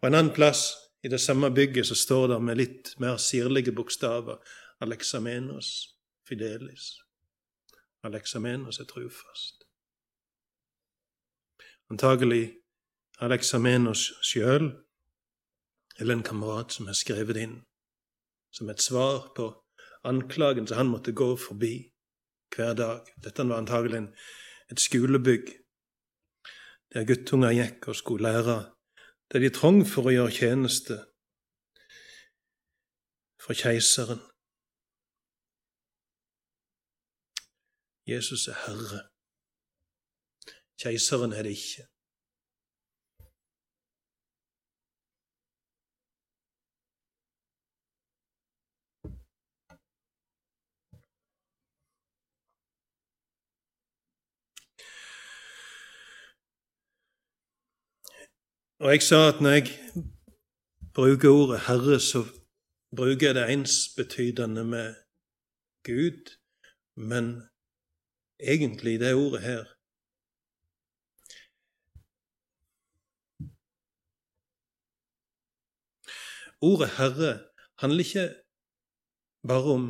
Og 0.00 0.08
en 0.08 0.18
annen 0.18 0.34
plass 0.36 0.66
i 1.04 1.08
det 1.08 1.20
samme 1.20 1.50
bygget 1.54 1.86
så 1.86 1.94
står 1.94 2.26
det 2.34 2.42
med 2.42 2.58
litt 2.60 2.94
mer 3.00 3.16
sirlige 3.16 3.72
bokstaver 3.72 4.40
Alexamenos 4.80 5.68
fidelis. 6.28 6.90
Alexamenos 8.04 8.80
er 8.80 8.84
trufast. 8.84 9.64
Antagelig 11.90 12.54
Alexamenos 13.20 14.12
sjøl 14.22 14.72
eller 16.00 16.14
en 16.14 16.26
kamerat 16.26 16.72
som 16.72 16.86
har 16.86 16.96
skrevet 16.98 17.38
inn 17.38 17.60
som 18.54 18.70
et 18.70 18.82
svar 18.82 19.30
på 19.36 19.50
anklagen 20.04 20.66
som 20.66 20.76
han 20.76 20.90
måtte 20.92 21.12
gå 21.12 21.36
forbi 21.36 21.74
hver 22.56 22.74
dag. 22.74 23.08
Dette 23.24 23.48
var 23.48 23.58
antagelig 23.62 24.08
et 24.70 24.80
skolebygg 24.80 25.63
der 26.94 27.06
guttunga 27.08 27.50
gikk 27.50 27.88
og 27.90 27.96
skulle 27.96 28.28
lære 28.28 28.58
det 29.32 29.42
de 29.42 29.50
trong 29.50 29.82
for 29.82 30.06
å 30.06 30.14
gjøre 30.14 30.36
tjeneste 30.36 30.98
for 33.44 33.56
keiseren. 33.58 34.20
Jesus 38.06 38.46
er 38.52 38.58
Herre. 38.66 39.00
Keiseren 40.80 41.32
er 41.32 41.42
det 41.42 41.56
ikke. 41.56 41.88
Og 58.84 58.90
jeg 58.92 59.02
sa 59.02 59.18
at 59.28 59.38
når 59.40 59.50
jeg 59.50 59.68
bruker 60.94 61.28
ordet 61.28 61.60
Herre, 61.66 62.00
så 62.00 62.20
bruker 62.96 63.26
jeg 63.26 63.34
det 63.34 63.52
ensbetydende 63.52 64.64
med 64.64 64.88
Gud, 65.88 66.20
men 67.10 67.24
egentlig 68.52 69.00
det 69.00 69.14
ordet 69.14 69.40
her 69.48 69.64
Ordet 76.60 76.90
Herre 76.98 77.32
handler 77.78 78.04
ikke 78.04 78.26
bare 79.48 79.70
om 79.78 79.84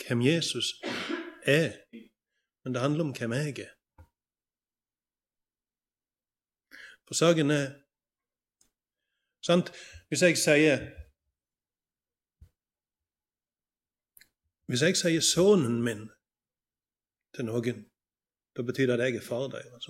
hvem 0.00 0.20
Jesus 0.22 0.66
er, 1.42 1.68
men 2.64 2.74
det 2.74 2.80
handler 2.80 3.04
om 3.04 3.12
hvem 3.18 3.32
jeg 3.32 3.58
er. 3.68 3.72
For 7.06 7.14
saken 7.14 7.50
er 7.50 7.85
Sant? 9.46 9.72
Hvis 10.08 10.22
jeg 10.22 10.38
sier 10.38 10.78
Hvis 14.66 14.82
jeg 14.82 14.96
sier 14.96 15.20
'sønnen 15.20 15.76
min' 15.86 16.08
til 17.34 17.44
noen, 17.44 17.78
da 18.56 18.62
betyr 18.62 18.86
det 18.86 18.94
at 18.94 19.04
jeg 19.04 19.16
er 19.16 19.26
far 19.28 19.46
deres. 19.48 19.86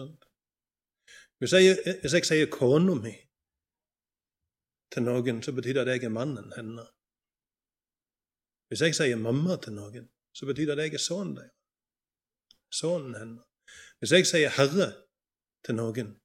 Hvis 1.38 1.52
jeg, 1.52 1.78
hvis 2.00 2.14
jeg 2.14 2.26
sier 2.26 2.50
'kona 2.56 2.94
mi' 3.04 3.22
til 4.92 5.02
noen, 5.02 5.42
så 5.42 5.52
betyr 5.52 5.72
det 5.72 5.80
at 5.80 5.88
jeg 5.88 6.04
er 6.04 6.18
mannen 6.18 6.52
hennes. 6.56 6.88
Hvis 8.68 8.80
jeg 8.80 8.94
sier 8.94 9.16
'mamma' 9.16 9.60
til 9.64 9.72
noen, 9.72 10.06
så 10.36 10.46
betyr 10.46 10.66
det 10.66 10.72
at 10.72 10.84
jeg 10.84 10.94
er 10.94 11.06
sønnen 11.08 11.36
deres. 11.36 11.56
Sønnen 12.80 13.14
hennes. 13.20 13.44
Hvis 13.98 14.12
jeg 14.12 14.26
sier 14.26 14.50
'herre' 14.58 14.92
til 15.64 15.74
noen, 15.74 16.20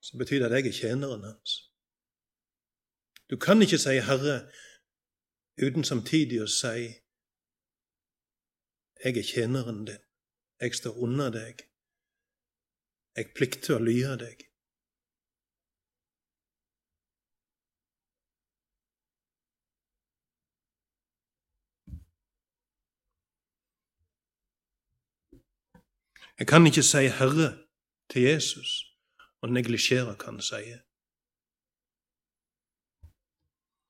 så 0.00 0.18
betyr 0.18 0.38
det 0.38 0.46
at 0.46 0.52
jeg 0.52 0.66
er 0.66 0.72
tjeneren 0.72 1.24
hans. 1.24 1.70
Du 3.30 3.36
kan 3.36 3.62
ikke 3.62 3.78
si 3.78 4.00
'Herre' 4.00 4.50
uten 5.66 5.84
samtidig 5.84 6.42
å 6.42 6.46
si 6.46 6.78
'Jeg 9.04 9.16
er 9.16 9.22
tjeneren 9.22 9.84
din. 9.84 10.02
Jeg 10.60 10.74
står 10.74 10.96
under 10.96 11.30
deg. 11.30 11.56
Jeg 13.16 13.32
plikter 13.36 13.74
å 13.76 13.84
lyde 13.84 14.18
deg.' 14.18 14.46
Jeg 26.38 26.46
kan 26.48 26.66
ikke 26.66 26.82
si 26.82 27.08
'Herre' 27.08 27.66
til 28.08 28.22
Jesus 28.22 28.89
og 29.42 29.52
neglisjere 29.52 30.14
hva 30.14 30.32
han 30.32 30.40
sier. 30.44 30.80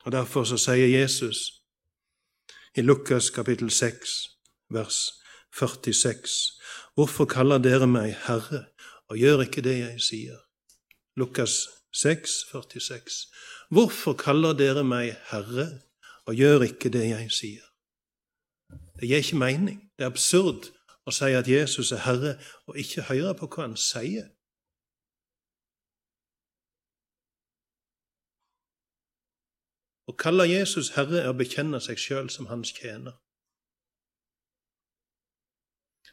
Og 0.05 0.13
Derfor 0.13 0.45
så 0.49 0.57
sier 0.57 0.89
Jesus 0.89 1.41
i 2.77 2.83
Lukas 2.83 3.31
kapittel 3.31 3.71
6, 3.71 4.15
vers 4.71 5.01
46.: 5.53 6.37
Hvorfor 6.95 7.25
kaller 7.25 7.59
dere 7.59 7.87
meg 7.87 8.17
Herre, 8.27 8.65
og 9.09 9.19
gjør 9.19 9.43
ikke 9.43 9.61
det 9.61 9.79
jeg 9.79 10.01
sier? 10.01 10.39
Lukas 11.17 11.69
6, 11.93 12.31
46. 12.53 13.27
Hvorfor 13.71 14.13
kaller 14.13 14.53
dere 14.53 14.85
meg 14.85 15.17
Herre, 15.31 15.81
og 16.27 16.35
gjør 16.35 16.63
ikke 16.63 16.89
det 16.89 17.09
jeg 17.09 17.31
sier? 17.31 17.67
Det 19.01 19.09
gir 19.09 19.17
ikke 19.17 19.37
mening. 19.37 19.81
Det 19.99 20.05
er 20.05 20.13
absurd 20.13 20.71
å 21.07 21.13
si 21.15 21.33
at 21.35 21.49
Jesus 21.49 21.93
er 21.93 22.05
Herre, 22.05 22.37
og 22.67 22.79
ikke 22.79 23.09
høre 23.09 23.35
på 23.35 23.49
hva 23.51 23.67
han 23.67 23.77
sier. 23.77 24.29
Å 30.11 30.15
kalle 30.19 30.49
Jesus 30.51 30.97
Herre 30.97 31.21
er 31.23 31.29
å 31.31 31.37
bekjenne 31.39 31.79
seg 31.79 32.01
sjøl 32.03 32.29
som 32.35 32.49
hans 32.51 32.73
tjener, 32.75 33.15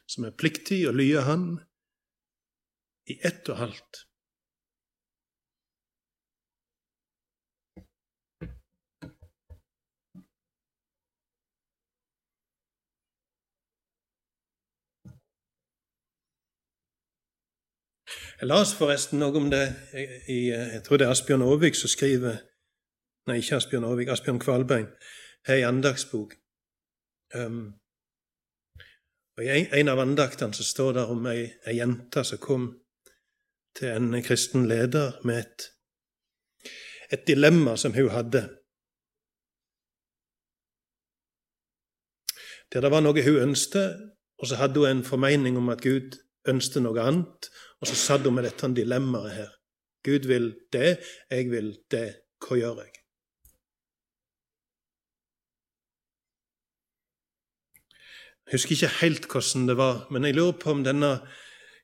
som 0.06 0.28
er 0.28 0.36
pliktig 0.38 0.84
å 0.86 0.92
lye 0.94 1.24
Han 1.26 1.48
i 3.10 3.16
ett 3.26 3.48
og 3.50 3.58
halvt. 3.58 4.04
Jeg 18.38 18.46
las 18.46 18.76
forresten 18.78 19.18
noe 19.18 19.34
om 19.34 19.50
det 19.50 19.64
i, 20.30 20.52
jeg 20.52 20.84
tror 20.86 21.00
det 21.00 21.08
er 21.08 21.16
Asbjørn 21.16 21.42
Aavik 21.42 21.74
som 21.74 21.90
skriver 21.90 22.38
Nei, 23.28 23.42
ikke 23.42 23.58
Asbjørn 23.58 23.84
Aavik. 23.84 24.08
Asbjørn 24.08 24.40
Kvalbein 24.40 24.86
har 25.46 25.58
ei 25.58 25.64
andagsbok. 25.68 26.34
Um, 27.36 27.74
og 29.36 29.44
I 29.44 29.66
en 29.80 29.90
av 29.92 30.00
andaktene 30.02 30.56
så 30.56 30.64
står 30.64 30.94
det 30.96 31.04
om 31.12 31.26
ei, 31.28 31.42
ei 31.68 31.76
jente 31.76 32.24
som 32.24 32.40
kom 32.42 32.68
til 33.76 33.92
en 33.92 34.16
kristen 34.24 34.64
leder 34.70 35.18
med 35.28 35.42
et, 35.44 35.66
et 37.12 37.26
dilemma 37.28 37.76
som 37.76 37.94
hun 37.94 38.08
hadde. 38.10 38.46
Der 42.72 42.84
det 42.84 42.90
var 42.92 43.04
noe 43.04 43.24
hun 43.24 43.42
ønsket, 43.50 44.00
og 44.38 44.48
så 44.48 44.58
hadde 44.60 44.80
hun 44.80 44.90
en 44.90 45.04
formening 45.04 45.60
om 45.60 45.68
at 45.72 45.84
Gud 45.84 46.16
ønsket 46.48 46.82
noe 46.82 47.04
annet, 47.04 47.52
Og 47.80 47.86
så 47.86 47.94
satt 47.94 48.24
hun 48.26 48.34
med 48.34 48.42
dette 48.42 48.66
dilemmaet 48.74 49.34
her. 49.36 49.50
Gud 50.02 50.26
vil 50.26 50.48
det, 50.72 50.98
jeg 51.30 51.50
vil 51.50 51.76
det. 51.90 52.08
Hva 52.42 52.56
gjør 52.58 52.80
jeg? 52.82 52.98
Husker 58.52 58.76
ikke 58.76 58.94
helt 59.00 59.26
hvordan 59.30 59.68
det 59.68 59.76
var, 59.76 60.06
men 60.10 60.24
jeg 60.24 60.34
lurer 60.34 60.58
på 60.60 60.70
om 60.70 60.84
denne 60.84 61.18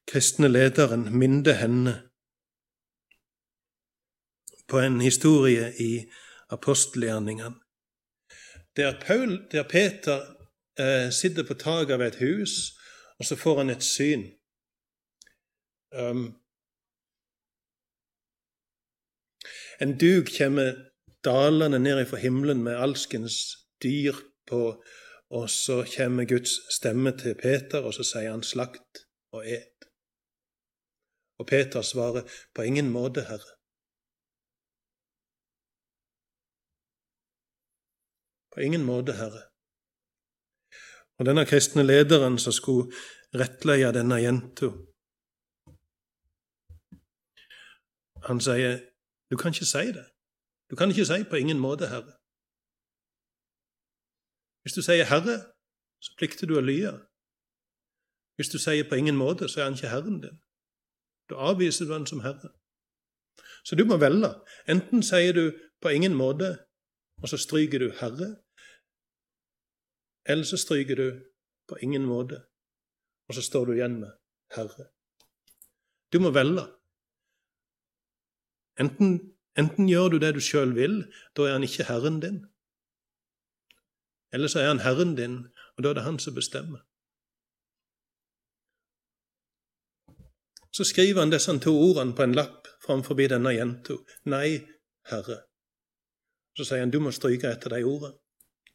kristne 0.09 0.49
lederen 0.49 1.09
minde 1.19 1.55
henne 1.55 1.95
på 4.69 4.81
en 4.81 5.01
historie 5.01 5.73
i 5.81 6.05
apostelgjerningene, 6.51 7.55
der, 8.77 8.93
der 9.53 9.63
Peter 9.63 10.21
eh, 10.79 11.11
sitter 11.13 11.45
på 11.47 11.55
taket 11.55 11.95
av 11.95 12.03
et 12.03 12.19
hus, 12.19 12.75
og 13.19 13.29
så 13.29 13.37
får 13.37 13.59
han 13.59 13.71
et 13.71 13.85
syn. 13.85 14.25
Um, 15.95 16.25
en 19.81 19.95
duk 19.99 20.33
kommer 20.39 20.75
dalende 21.25 21.79
ned 21.79 22.07
fra 22.07 22.19
himmelen 22.19 22.63
med 22.63 22.77
alskens 22.77 23.37
dyr 23.83 24.17
på, 24.49 24.83
og 25.39 25.51
så 25.51 25.77
kommer 25.97 26.25
Guds 26.33 26.53
stemme 26.77 27.11
til 27.23 27.35
Peter, 27.45 27.81
og 27.87 27.93
så 27.95 28.03
sier 28.11 28.31
han 28.31 28.43
'slakt 28.43 28.93
og 29.37 29.41
et'. 29.57 29.83
Og 31.39 31.47
Peter 31.47 31.83
svarer 31.83 32.23
'på 32.55 32.63
ingen 32.63 32.89
måte, 32.99 33.21
Herre'. 33.29 33.55
På 38.53 38.61
ingen 38.61 38.85
måte, 38.91 39.13
Herre. 39.21 39.43
Og 41.19 41.27
denne 41.29 41.47
kristne 41.51 41.83
lederen 41.83 42.39
som 42.39 42.53
skulle 42.53 42.93
rettleie 43.41 43.93
denne 43.99 44.17
jenta, 44.27 44.69
han 48.29 48.41
sier, 48.47 48.73
'Du 49.29 49.37
kan 49.37 49.51
ikke 49.53 49.73
si 49.75 49.87
det. 49.99 50.07
Du 50.71 50.77
kan 50.77 50.89
ikke 50.91 51.09
si 51.11 51.19
'på 51.31 51.37
ingen 51.43 51.61
måte, 51.67 51.85
Herre'. 51.93 52.24
Hvis 54.65 54.73
du 54.73 54.83
sier 54.83 55.05
'Herre', 55.05 55.45
så 56.01 56.15
plikter 56.19 56.47
du 56.47 56.57
å 56.57 56.65
lye. 56.65 56.93
Hvis 58.37 58.49
du 58.49 58.59
sier 58.59 58.85
'på 58.85 58.97
ingen 58.97 59.17
måte', 59.17 59.49
så 59.49 59.61
er 59.61 59.65
han 59.65 59.75
ikke 59.75 59.93
Herren 59.93 60.21
din. 60.21 60.41
Da 61.29 61.35
avviser 61.35 61.85
du 61.85 61.93
han 61.93 62.07
som 62.07 62.21
Herre. 62.21 62.51
Så 63.65 63.77
du 63.77 63.85
må 63.85 63.97
velge. 63.97 64.31
Enten 64.69 65.03
sier 65.03 65.33
du 65.33 65.53
'på 65.81 65.89
ingen 65.89 66.15
måte', 66.15 66.65
og 67.23 67.29
så 67.29 67.37
stryker 67.37 67.79
du 67.79 67.91
'Herre', 67.91 68.37
eller 70.27 70.45
så 70.45 70.57
stryker 70.57 70.97
du 70.97 71.21
på 71.69 71.77
ingen 71.83 72.07
måte, 72.07 72.45
og 73.29 73.35
så 73.35 73.43
står 73.43 73.65
du 73.65 73.73
igjen 73.73 74.01
med 74.01 74.13
Herre. 74.57 74.89
Du 76.13 76.19
må 76.21 76.31
velge. 76.31 76.65
Enten, 78.81 79.35
enten 79.59 79.89
gjør 79.89 80.09
du 80.09 80.19
det 80.19 80.35
du 80.35 80.41
sjøl 80.41 80.75
vil, 80.75 81.13
da 81.37 81.43
er 81.43 81.53
han 81.53 81.63
ikke 81.63 81.85
Herren 81.85 82.21
din. 82.21 82.47
Eller 84.35 84.51
så 84.51 84.61
er 84.61 84.73
han 84.73 84.83
Herren 84.83 85.15
din, 85.15 85.37
og 85.77 85.85
da 85.85 85.93
er 85.93 86.01
det 86.01 86.07
han 86.09 86.19
som 86.19 86.35
bestemmer. 86.35 86.83
Så 90.75 90.85
skriver 90.85 91.21
han 91.21 91.31
disse 91.31 91.55
to 91.63 91.73
ordene 91.79 92.17
på 92.19 92.25
en 92.27 92.35
lapp 92.35 92.67
framfor 92.83 93.15
denne 93.15 93.53
jenta. 93.55 93.95
Nei, 94.27 94.59
Herre. 95.07 95.45
Så 96.59 96.67
sier 96.67 96.83
han 96.83 96.91
du 96.91 96.99
må 97.03 97.13
stryke 97.15 97.47
etter 97.51 97.71
de 97.71 97.85
ordene, 97.87 98.19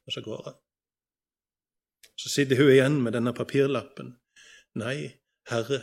og 0.07 0.15
så 0.15 0.23
går 0.23 0.41
han. 0.45 0.57
Så 2.15 2.31
sitter 2.31 2.59
hun 2.59 2.71
igjen 2.71 2.97
med 3.03 3.13
denne 3.15 3.33
papirlappen. 3.35 4.15
Nei, 4.79 5.19
Herre, 5.51 5.81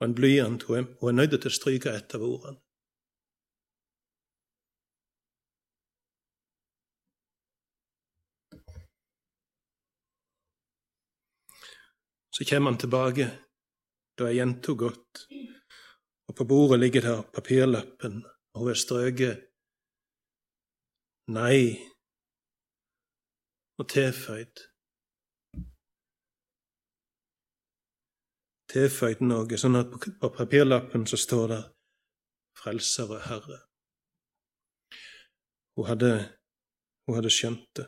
og 0.00 0.08
en 0.08 0.16
blyant. 0.16 0.64
Hun 0.68 0.88
er 1.08 1.12
nødt 1.12 1.36
til 1.36 1.52
å 1.52 1.58
stryke 1.60 1.92
etter 1.92 2.24
ordene. 2.24 2.60
Så 12.40 12.48
kommer 12.48 12.70
han 12.70 12.80
tilbake. 12.80 13.26
Da 14.16 14.24
er 14.28 14.38
jenta 14.38 14.72
gått, 14.72 15.26
og 16.28 16.36
på 16.36 16.44
bordet 16.48 16.80
ligger 16.80 17.04
der 17.04 17.22
papirlappen, 17.36 18.22
og 18.54 18.64
hun 18.64 18.72
er 18.72 18.80
strøket 18.80 19.46
nei 21.30 21.76
og 23.78 23.88
tilføyd. 23.92 24.66
tilføyd 28.70 29.22
noe, 29.26 29.58
sånn 29.58 29.78
at 29.80 29.94
på 30.20 30.28
papirlappen 30.36 31.06
så 31.10 31.18
står 31.18 31.46
det 31.52 31.62
'Frelser 32.58 33.14
og 33.16 33.22
Herre'. 33.28 33.62
Hun 35.76 35.88
hadde, 35.88 36.12
hun 37.06 37.16
hadde 37.16 37.32
skjønt 37.34 37.66
det. 37.76 37.86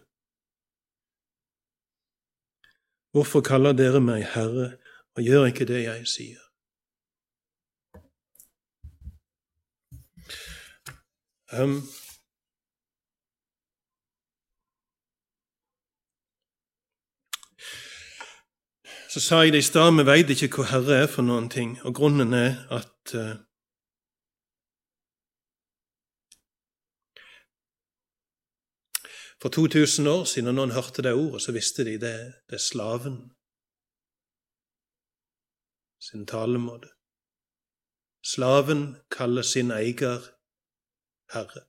Hvorfor 3.13 3.41
kaller 3.45 3.73
dere 3.77 4.01
meg 4.01 4.25
Herre 4.35 4.73
og 5.17 5.23
gjør 5.23 5.51
ikke 5.51 5.69
det 5.69 5.83
jeg 5.85 6.07
sier? 6.09 6.41
Um, 11.53 11.83
Så 19.13 19.21
sa 19.21 19.43
jeg 19.45 19.53
det 19.53 19.59
i 19.61 19.65
stad, 19.67 19.91
vi 19.93 20.07
veit 20.09 20.31
ikke 20.33 20.49
hva 20.57 20.65
Herre 20.71 21.03
er 21.03 21.09
for 21.13 21.21
noen 21.21 21.51
ting, 21.53 21.75
og 21.85 21.93
grunnen 21.99 22.33
er 22.33 22.55
at 22.73 23.13
uh, 23.13 23.35
For 29.43 29.49
2000 29.49 30.07
år 30.07 30.25
siden, 30.25 30.45
når 30.45 30.53
noen 30.53 30.75
hørte 30.77 31.03
det 31.03 31.13
ordet, 31.19 31.43
så 31.43 31.53
visste 31.53 31.83
de 31.85 31.97
det, 31.99 32.17
det 32.47 32.59
er 32.61 32.63
slaven 32.63 33.17
sin 36.03 36.27
talemåte. 36.27 36.93
Slaven 38.23 38.85
kaller 39.11 39.43
sin 39.43 39.75
eier 39.75 40.23
herre. 41.35 41.65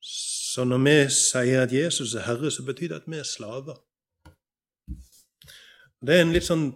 Så 0.00 0.64
når 0.64 0.80
vi 0.86 0.96
sier 1.14 1.62
at 1.62 1.72
Jesus 1.72 2.14
er 2.14 2.24
Herre, 2.26 2.50
så 2.50 2.64
betyr 2.66 2.88
det 2.88 3.02
at 3.02 3.10
vi 3.10 3.20
er 3.20 3.28
slaver. 3.28 3.76
Det 6.00 6.16
er 6.16 6.24
en 6.24 6.32
litt 6.32 6.48
sånn 6.48 6.70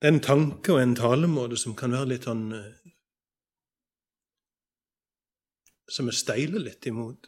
Det 0.00 0.08
er 0.08 0.12
en 0.14 0.22
tanke 0.24 0.72
og 0.72 0.80
en 0.80 0.94
talemåte 0.96 1.58
som 1.60 1.74
kan 1.76 1.92
være 1.92 2.08
litt 2.14 2.24
sånn 2.28 2.46
eh, 2.56 2.76
Som 5.90 6.06
vi 6.06 6.14
steiler 6.14 6.62
litt 6.62 6.86
imot. 6.86 7.26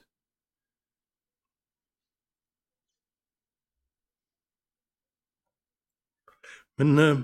Men 6.79 7.03
eh, 7.03 7.19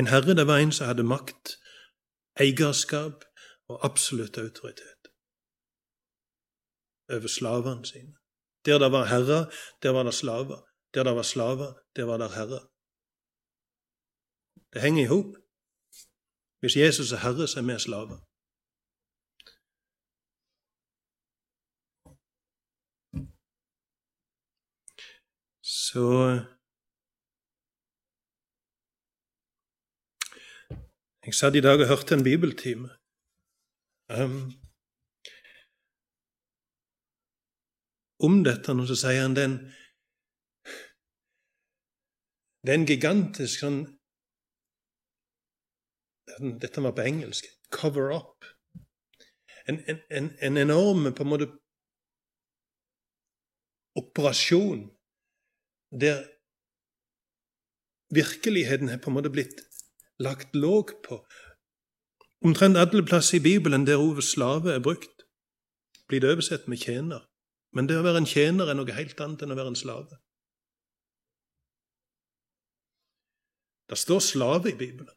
en 0.00 0.10
herre, 0.10 0.34
det 0.34 0.48
var 0.50 0.60
en 0.60 0.74
som 0.74 0.90
hadde 0.90 1.06
makt 1.06 1.54
eierskap 2.42 3.24
og 3.70 3.80
absolutt 3.86 4.36
autoritet 4.42 5.08
over 7.14 7.30
slavene 7.30 7.86
sine. 7.86 8.16
Der 8.66 8.82
det 8.82 8.92
var 8.92 9.08
herrer, 9.08 9.48
der 9.82 9.96
var 9.96 10.04
det 10.04 10.14
slaver. 10.14 10.60
Der 10.94 11.04
det 11.04 11.16
var 11.16 11.22
slaver, 11.22 11.72
der 11.96 12.04
var 12.04 12.18
det 12.18 12.32
herrer. 12.34 12.73
Det 14.72 14.82
henger 14.82 15.02
i 15.02 15.12
hop. 15.14 15.30
Hvis 16.60 16.76
Jesus 16.76 17.12
er 17.12 17.20
herre, 17.24 17.46
så 17.48 17.60
er 17.60 17.66
vi 17.68 17.78
slaver. 17.78 18.18
Så 25.62 26.04
Jeg 31.26 31.34
satt 31.34 31.54
i 31.56 31.60
dag 31.60 31.80
og 31.80 31.88
hørte 31.88 32.14
en 32.14 32.24
bibeltime. 32.24 32.88
Um, 34.18 34.52
om 38.26 38.44
dette, 38.44 38.72
og 38.72 38.86
så 38.90 38.96
sier 39.02 39.22
han 39.22 39.36
den 39.36 39.54
Det 42.62 42.72
er 42.72 42.78
en 42.80 42.88
gigantisk 42.88 43.60
sånn 43.60 43.80
Dette 46.60 46.82
var 46.82 46.94
på 46.96 47.04
engelsk. 47.04 47.46
Cover 47.70 48.12
up. 48.16 48.44
En, 49.68 49.80
en, 49.88 50.00
en, 50.10 50.30
en 50.40 50.56
enorm 50.56 51.08
på 51.14 51.24
en 51.24 51.28
måte 51.28 51.48
operasjon 53.94 54.88
der 56.00 56.24
virkeligheten 58.14 58.88
er 58.88 58.98
på 58.98 59.10
en 59.10 59.16
måte 59.18 59.32
blitt 59.32 59.62
lagt 60.18 60.54
låg 60.54 60.92
på. 61.06 61.20
Omtrent 62.44 62.76
alle 62.76 63.04
plasser 63.06 63.38
i 63.38 63.44
Bibelen 63.44 63.86
der 63.86 64.02
ordet 64.02 64.24
slave 64.24 64.74
er 64.74 64.82
brukt, 64.82 65.24
blir 66.08 66.20
det 66.20 66.32
oversett 66.32 66.68
med 66.68 66.78
tjener. 66.78 67.24
Men 67.72 67.88
det 67.88 67.96
å 67.98 68.04
være 68.04 68.22
en 68.22 68.28
tjener 68.28 68.68
er 68.68 68.76
noe 68.78 68.94
helt 68.94 69.20
annet 69.20 69.42
enn 69.42 69.54
å 69.54 69.58
være 69.58 69.72
en 69.72 69.78
slave. 69.78 70.20
Det 73.90 73.98
står 73.98 74.20
slave 74.24 74.70
i 74.70 74.78
Bibelen. 74.78 75.14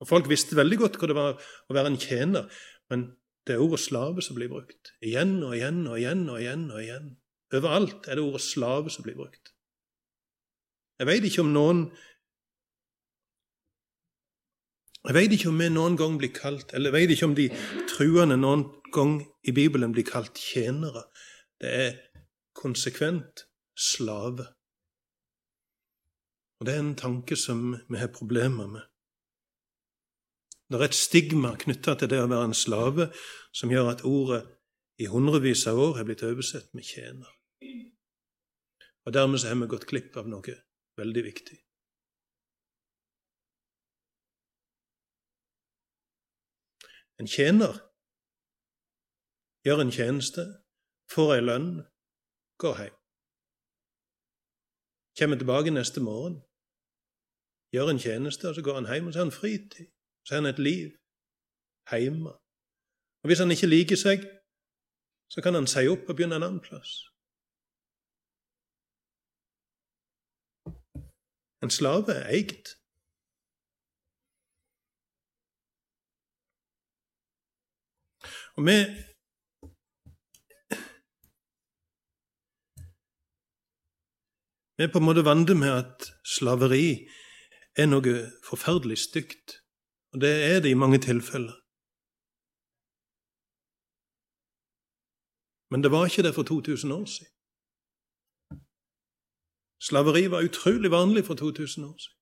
Og 0.00 0.08
Folk 0.08 0.28
visste 0.30 0.56
veldig 0.56 0.78
godt 0.80 1.00
hva 1.00 1.08
det 1.10 1.16
var 1.18 1.40
å 1.40 1.76
være 1.76 1.92
en 1.92 2.00
tjener, 2.00 2.46
men 2.90 3.10
det 3.46 3.56
er 3.56 3.64
ordet 3.64 3.80
slave 3.82 4.22
som 4.24 4.36
blir 4.36 4.50
brukt. 4.52 4.92
Igjen 5.04 5.38
og 5.44 5.56
igjen 5.56 5.86
og 5.88 5.98
igjen 5.98 6.28
og 6.28 6.40
igjen. 6.40 6.68
og 6.70 6.82
igjen. 6.82 7.10
Overalt 7.56 8.06
er 8.06 8.16
det 8.16 8.24
ordet 8.24 8.42
slave 8.44 8.90
som 8.90 9.04
blir 9.04 9.16
brukt. 9.18 9.52
Jeg 11.00 11.08
veit 11.08 11.24
ikke 11.24 11.44
om 11.44 11.52
noen 11.54 11.90
Jeg 15.00 15.16
veit 15.16 15.32
ikke 15.32 15.48
om 15.48 15.56
vi 15.56 15.70
noen 15.72 15.94
gang 15.96 16.18
blir 16.20 16.28
kalt, 16.36 16.74
eller 16.76 16.92
jeg 16.92 16.96
veit 16.98 17.12
ikke 17.14 17.28
om 17.30 17.34
de 17.38 17.46
truende 17.88 18.36
noen 18.36 18.66
gang 18.92 19.14
i 19.48 19.54
Bibelen 19.56 19.94
blir 19.96 20.04
kalt 20.04 20.36
tjenere. 20.36 21.06
Det 21.56 21.70
er 21.72 21.94
konsekvent 22.52 23.46
slave. 23.72 24.44
Og 26.60 26.68
det 26.68 26.74
er 26.74 26.84
en 26.84 26.98
tanke 27.00 27.32
som 27.40 27.78
vi 27.88 27.96
har 27.96 28.12
problemer 28.12 28.68
med. 28.68 28.89
Det 30.70 30.78
er 30.78 30.86
et 30.86 30.94
stigma 30.94 31.56
knytta 31.58 31.96
til 31.98 32.10
det 32.12 32.20
å 32.22 32.28
være 32.30 32.46
en 32.52 32.54
slave 32.54 33.08
som 33.50 33.72
gjør 33.74 33.88
at 33.90 34.04
ordet 34.06 34.44
i 35.02 35.08
hundrevis 35.10 35.64
av 35.66 35.80
år 35.82 35.96
har 35.98 36.06
blitt 36.06 36.22
oversett 36.22 36.70
med 36.78 36.86
tjener. 36.86 37.32
Og 39.02 39.16
dermed 39.16 39.42
så 39.42 39.50
har 39.50 39.58
vi 39.58 39.66
gått 39.72 39.88
glipp 39.90 40.14
av 40.20 40.30
noe 40.30 40.54
veldig 41.00 41.24
viktig. 41.26 41.58
En 47.18 47.28
tjener 47.28 47.82
gjør 49.66 49.82
en 49.82 49.92
tjeneste, 49.92 50.46
får 51.10 51.34
ei 51.34 51.42
lønn, 51.44 51.70
går 52.62 52.78
hjem. 52.84 52.98
Kommer 55.18 55.40
tilbake 55.40 55.74
neste 55.74 56.00
morgen, 56.00 56.38
gjør 57.74 57.90
en 57.92 58.00
tjeneste, 58.00 58.48
og 58.48 58.54
så 58.54 58.62
går 58.64 58.78
han 58.78 58.88
hjem, 58.88 59.10
og 59.10 59.12
så 59.12 59.20
har 59.20 59.26
han 59.26 59.34
fritid. 59.34 59.90
Så 60.30 60.34
har 60.36 60.42
han 60.42 60.54
et 60.54 60.58
liv 60.58 60.90
hjemme. 61.90 62.30
Og 63.22 63.26
Hvis 63.26 63.38
han 63.38 63.50
ikke 63.50 63.66
liker 63.66 63.96
seg, 63.96 64.18
så 65.32 65.42
kan 65.42 65.54
han 65.58 65.66
si 65.66 65.82
opp 65.90 66.06
og 66.08 66.16
begynne 66.16 66.36
en 66.38 66.46
annen 66.46 66.62
plass. 66.62 66.92
En 71.66 71.72
slave 71.78 72.14
er 72.14 72.30
eid. 72.36 72.70
Og 78.56 78.62
vi 78.68 78.78
Vi 84.76 84.84
er 84.84 84.92
på 84.92 84.98
en 85.02 85.04
måte 85.04 85.26
vant 85.26 85.50
med 85.58 85.72
at 85.82 86.12
slaveri 86.24 87.08
er 87.76 87.90
noe 87.90 88.14
forferdelig 88.46 89.02
stygt. 89.08 89.59
Og 90.12 90.20
det 90.22 90.32
er 90.50 90.58
det 90.62 90.70
i 90.70 90.80
mange 90.82 90.98
tilfeller. 91.08 91.56
Men 95.70 95.82
det 95.82 95.90
var 95.94 96.04
ikke 96.06 96.26
det 96.26 96.34
for 96.34 96.42
2000 96.42 96.92
år 96.98 97.06
siden. 97.14 97.32
Slaveri 99.86 100.24
var 100.30 100.46
utrolig 100.48 100.90
vanlig 100.90 101.22
for 101.24 101.34
2000 101.34 101.84
år 101.90 101.98
siden. 102.02 102.18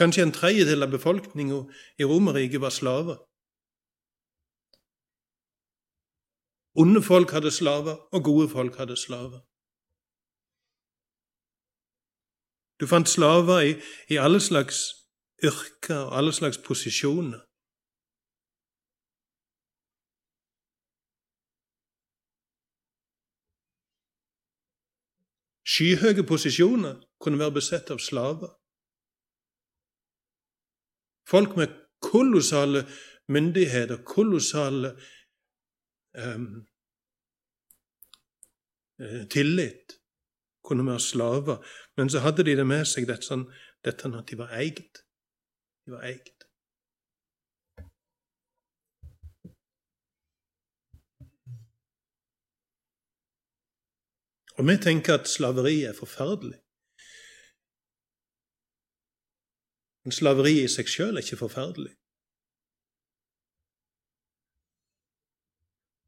Kanskje 0.00 0.22
en 0.22 0.36
tredjedel 0.40 0.82
av 0.82 0.90
befolkninga 0.96 1.58
i 2.00 2.04
Romerriket 2.10 2.60
var 2.60 2.72
slaver. 2.80 3.18
Onde 6.82 7.00
folk 7.02 7.30
hadde 7.36 7.50
slaver, 7.60 7.96
og 8.14 8.20
gode 8.28 8.48
folk 8.56 8.74
hadde 8.80 8.96
slaver. 8.96 9.40
Du 12.80 12.86
fant 12.86 13.08
slaver 13.08 13.58
i, 13.70 13.72
i 14.12 14.16
alle 14.24 14.40
slags 14.40 14.97
yrker 15.44 15.98
og 16.08 16.16
alle 16.18 16.32
slags 16.32 16.58
posisjoner. 16.58 17.40
Skyhøye 25.68 26.24
posisjoner 26.26 26.96
kunne 27.20 27.38
være 27.38 27.54
besett 27.58 27.90
av 27.92 28.00
slaver. 28.00 28.54
Folk 31.28 31.56
med 31.60 31.74
kolossale 32.00 32.86
myndigheter, 33.28 34.00
kolossale 34.04 34.94
um, 36.24 36.64
tillit, 39.30 39.98
kunne 40.64 40.86
være 40.86 41.00
slaver. 41.00 41.66
Men 41.96 42.10
så 42.10 42.24
hadde 42.24 42.48
de 42.48 42.56
det 42.56 42.66
med 42.66 42.88
seg 42.88 43.06
dette, 43.10 43.28
sånn, 43.28 43.44
dette 43.84 44.08
at 44.08 44.32
de 44.32 44.40
var 44.40 44.56
eid. 44.56 45.04
De 45.88 45.92
var 45.92 46.02
eid. 46.04 46.26
Og 54.58 54.62
vi 54.68 54.74
tenker 54.86 55.14
at 55.16 55.30
slaveri 55.36 55.76
er 55.90 55.94
forferdelig. 56.02 56.58
Men 60.02 60.12
slaveri 60.18 60.54
i 60.60 60.68
seg 60.74 60.90
sjøl 60.92 61.16
er 61.16 61.24
ikke 61.24 61.40
forferdelig. 61.44 61.94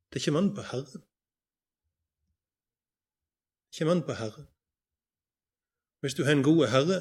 Det 0.08 0.14
er 0.18 0.22
ikke 0.24 0.36
mann 0.36 0.52
på 0.58 0.66
Herren. 0.72 1.00
Det 3.64 3.72
er 3.72 3.78
ikke 3.78 3.90
mann 3.92 4.04
på 4.10 4.18
Herren. 4.20 4.46
Hvis 6.00 6.14
du 6.18 6.22
har 6.24 6.32
en 6.36 6.46
god 6.50 6.62
herre, 6.74 7.00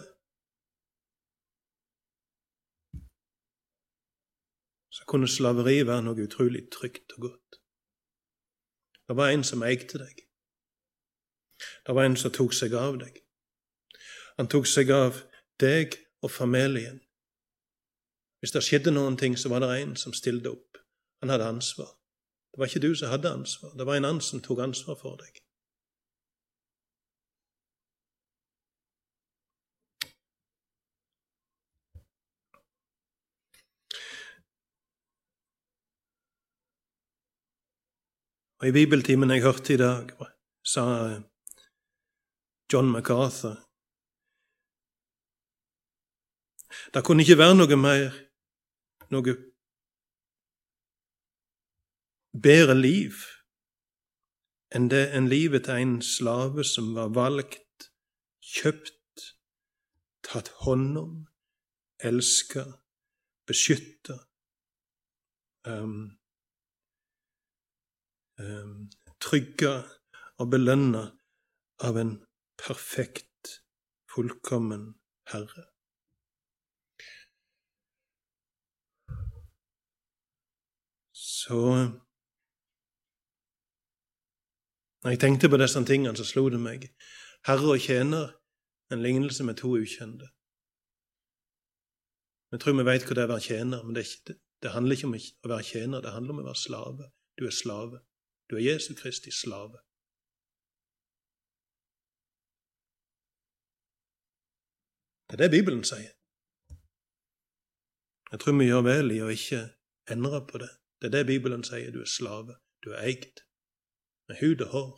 så 4.99 5.07
kunne 5.07 5.27
slaveri 5.31 5.79
være 5.87 6.03
noe 6.05 6.27
utrolig 6.27 6.65
trygt 6.75 7.15
og 7.15 7.29
godt. 7.29 7.59
Det 9.07 9.15
var 9.17 9.31
en 9.31 9.43
som 9.47 9.63
eide 9.63 10.01
deg. 10.03 10.25
Det 11.87 11.95
var 11.95 12.05
en 12.05 12.17
som 12.19 12.33
tok 12.35 12.53
seg 12.53 12.75
av 12.77 12.99
deg. 12.99 13.21
Han 14.37 14.51
tok 14.51 14.67
seg 14.67 14.91
av 14.93 15.23
deg 15.59 15.95
og 16.23 16.31
familien. 16.31 16.99
Hvis 18.39 18.53
det 18.55 18.63
skjedde 18.63 18.93
noen 18.95 19.17
ting, 19.19 19.35
så 19.39 19.49
var 19.51 19.63
det 19.63 19.71
en 19.81 19.95
som 19.99 20.15
stilte 20.15 20.51
opp. 20.51 20.79
Han 21.23 21.31
hadde 21.33 21.47
ansvar. 21.55 21.89
Det 22.51 22.61
var 22.61 22.69
ikke 22.69 22.83
du 22.85 22.95
som 22.95 23.11
hadde 23.11 23.31
ansvar, 23.31 23.73
det 23.77 23.85
var 23.85 23.97
en 23.99 24.07
annen 24.07 24.23
som 24.25 24.41
tok 24.41 24.61
ansvar 24.63 24.97
for 24.99 25.19
deg. 25.19 25.41
Og 38.59 38.67
I 38.67 38.71
bibeltimen 38.75 39.31
jeg 39.31 39.41
hørte 39.41 39.73
i 39.73 39.79
dag, 39.79 40.09
sa 40.67 40.83
John 42.73 42.91
MacArthur 42.91 43.55
Det 46.93 47.03
kunne 47.05 47.23
ikke 47.23 47.37
være 47.39 47.55
noe 47.55 47.77
mer, 47.79 48.17
noe 49.13 49.35
bedre 52.43 52.75
liv 52.77 53.23
enn 54.75 54.91
det 54.91 55.05
enn 55.17 55.31
livet 55.31 55.65
til 55.65 55.81
en 55.81 55.95
slave 56.05 56.67
som 56.67 56.91
var 56.93 57.09
valgt, 57.15 57.89
kjøpt, 58.53 59.23
tatt 60.27 60.51
hånd 60.61 60.99
om, 60.99 61.15
elska, 62.05 62.67
beskytta. 63.49 64.19
Um, 65.65 65.69
Ehm, 65.69 66.18
trygga 69.19 69.73
og 70.39 70.51
belønna 70.51 71.03
av 71.83 71.97
en 71.99 72.13
perfekt, 72.59 73.59
fullkommen 74.11 74.93
Herre. 75.31 75.65
Så 81.13 81.61
Når 84.99 85.09
jeg 85.09 85.19
tenkte 85.19 85.49
på 85.49 85.57
disse 85.57 85.79
tingene, 85.87 86.11
så 86.17 86.25
slo 86.27 86.49
det 86.51 86.59
meg 86.59 86.89
Herre 87.47 87.71
og 87.71 87.79
tjener, 87.79 88.33
en 88.91 88.99
lignelse 88.99 89.45
med 89.47 89.55
to 89.61 89.71
ukjente. 89.77 90.27
Vi 92.51 92.57
tror 92.59 92.75
vi 92.75 92.83
vet 92.83 93.05
hva 93.05 93.15
det 93.15 93.23
er 93.23 93.29
å 93.29 93.31
være 93.31 93.45
tjener, 93.45 93.85
men 93.85 93.95
det, 93.95 94.03
det 94.59 94.73
handler 94.73 94.97
ikke 94.97 95.07
om 95.07 95.15
å 95.15 95.51
være 95.53 95.67
tjener, 95.69 96.03
det 96.03 96.11
handler 96.11 96.35
om 96.35 96.41
å 96.41 96.47
være 96.49 96.59
slave. 96.59 97.09
Du 97.39 97.45
er 97.47 97.55
slave. 97.55 98.01
Du 98.49 98.55
er 98.55 98.73
Jesu 98.73 98.95
Kristi 99.01 99.31
slave. 99.31 99.77
Det 105.27 105.33
er 105.33 105.41
det 105.43 105.51
Bibelen 105.51 105.83
sier. 105.83 106.13
Jeg 108.31 108.39
tror 108.39 108.57
vi 108.57 108.65
gjør 108.65 108.81
vel 108.85 109.11
i 109.13 109.21
å 109.21 109.29
ikke 109.33 109.61
endre 110.13 110.41
på 110.49 110.61
det. 110.61 110.69
Det 111.01 111.07
er 111.07 111.13
det 111.17 111.29
Bibelen 111.29 111.63
sier. 111.63 111.91
Du 111.93 112.01
er 112.01 112.09
slave. 112.09 112.57
Du 112.83 112.91
er 112.93 113.05
eid 113.11 113.43
med 114.27 114.41
hud 114.41 114.65
og 114.65 114.73
hår. 114.73 114.91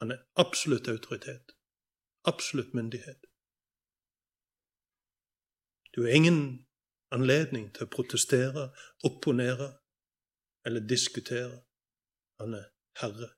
Han 0.00 0.10
er 0.14 0.24
absolutt 0.34 0.88
autoritet. 0.88 1.54
Absolutt 2.24 2.74
myndighet. 2.74 3.26
Du 5.94 6.02
har 6.02 6.14
ingen 6.14 6.66
anledning 7.10 7.70
til 7.74 7.86
å 7.86 7.90
protestere, 7.90 8.68
opponere 9.04 9.72
eller 10.66 10.86
diskutere. 10.86 11.64
Han 12.38 12.54
er 12.54 12.70
herre. 13.00 13.32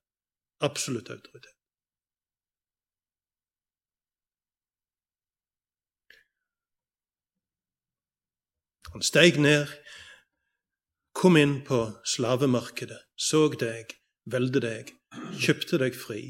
Absolutt 0.60 1.08
autoritet. 1.10 1.56
Han 8.92 9.02
steig 9.06 9.38
ned, 9.38 9.70
kom 11.14 11.36
inn 11.38 11.60
på 11.64 11.78
slavemarkedet, 12.14 12.98
så 13.14 13.44
deg, 13.54 13.94
velde 14.26 14.62
deg, 14.64 14.90
kjøpte 15.38 15.78
deg 15.78 15.94
fri, 15.94 16.22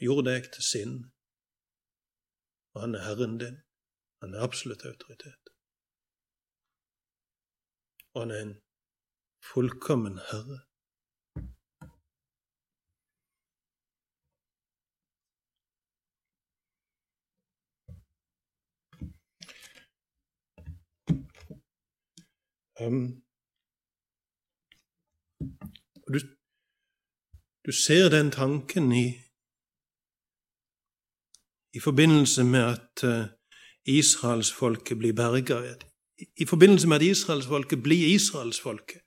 gjorde 0.00 0.30
deg 0.30 0.48
til 0.54 0.64
sin. 0.64 0.94
Og 2.74 2.82
han 2.86 2.96
er 2.96 3.04
Herren 3.04 3.36
din. 3.42 3.60
Han 4.22 4.34
er 4.34 4.42
absolutt 4.42 4.86
autoritet. 4.88 5.52
Og 8.14 8.24
han 8.24 8.32
er 8.34 8.40
en 8.46 8.56
fullkommen 9.52 10.18
Herre. 10.30 10.67
Um, 22.80 23.22
du, 26.12 26.18
du, 27.66 27.72
ser 27.72 28.08
den 28.08 28.30
tanken 28.30 28.92
i, 28.92 29.06
i 31.76 31.80
forbindelse 31.80 32.44
med 32.44 32.64
at 32.74 33.04
uh, 33.04 33.26
israelsfolket 33.84 34.98
blir 34.98 35.12
berga. 35.12 35.74
I, 36.42 36.46
forbindelse 36.46 36.88
med 36.88 36.96
at 36.96 37.02
israelsfolket 37.02 37.82
blir 37.82 38.14
israelsfolket. 38.14 39.00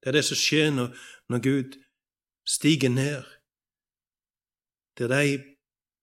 Det 0.00 0.08
er 0.08 0.12
det 0.12 0.24
som 0.24 0.36
skjer 0.36 0.70
når, 0.70 0.88
når 1.30 1.38
Gud 1.48 1.70
stiger 2.46 2.88
ned, 2.88 3.22
der 4.98 5.06
de 5.14 5.38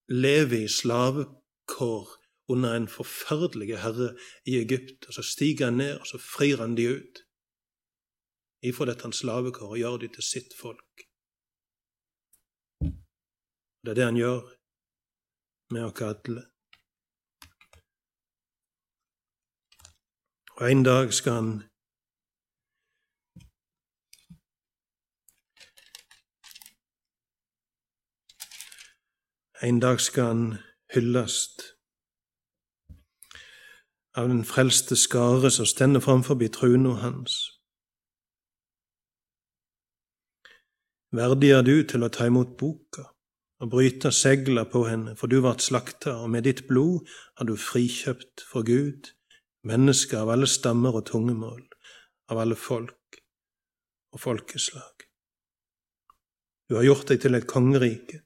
lever 0.07 0.63
i 0.65 0.67
slavekår 0.67 2.18
under 2.49 2.75
en 2.75 2.87
forferdelig 2.87 3.77
herre 3.83 4.13
i 4.45 4.57
Egypt. 4.59 5.07
Og 5.07 5.13
så 5.13 5.23
stiger 5.23 5.65
han 5.69 5.77
ned, 5.81 5.99
og 5.99 6.07
så 6.07 6.17
frir 6.17 6.57
han 6.57 6.77
de 6.77 6.87
ut 6.97 7.23
ifra 8.65 8.89
dette 8.89 9.11
slavekår 9.15 9.75
og 9.75 9.79
gjør 9.79 9.97
de 10.03 10.07
til 10.15 10.25
sitt 10.25 10.55
folk. 10.59 11.05
Det 13.79 13.93
er 13.93 13.99
det 13.99 14.07
han 14.09 14.19
gjør 14.19 14.41
med 15.71 15.85
oss 15.87 16.01
alle. 16.03 16.43
Og 20.59 20.71
en 20.71 20.83
dag 20.83 21.13
skal 21.13 21.33
han 21.33 21.51
En 29.61 29.79
dag 29.79 29.99
skal 29.99 30.23
han 30.23 30.43
hyllast 30.93 31.78
av 34.19 34.27
den 34.27 34.43
frelste 34.43 34.95
skare 34.99 35.51
som 35.51 35.65
stender 35.65 36.03
framfor 36.03 36.35
trona 36.51 36.95
hans. 36.99 37.37
Verdig 41.15 41.49
er 41.55 41.63
du 41.65 41.83
til 41.83 42.03
å 42.05 42.11
ta 42.13 42.27
imot 42.29 42.57
boka 42.57 43.07
og 43.59 43.71
bryte 43.71 44.11
segla 44.11 44.65
på 44.69 44.85
henne, 44.87 45.15
for 45.15 45.27
du 45.27 45.39
vart 45.41 45.63
slakta, 45.63 46.19
og 46.21 46.29
med 46.29 46.43
ditt 46.43 46.67
blod 46.67 47.07
har 47.37 47.47
du 47.49 47.55
frikjøpt 47.57 48.45
for 48.47 48.63
Gud 48.63 49.09
mennesker 49.67 50.21
av 50.21 50.29
alle 50.35 50.47
stammer 50.47 50.95
og 50.95 51.07
tungemål, 51.09 51.63
av 52.31 52.39
alle 52.39 52.55
folk 52.55 53.19
og 54.13 54.21
folkeslag. 54.21 55.07
Du 56.69 56.77
har 56.77 56.85
gjort 56.85 57.09
deg 57.09 57.23
til 57.23 57.35
et 57.35 57.49
kongerike, 57.49 58.21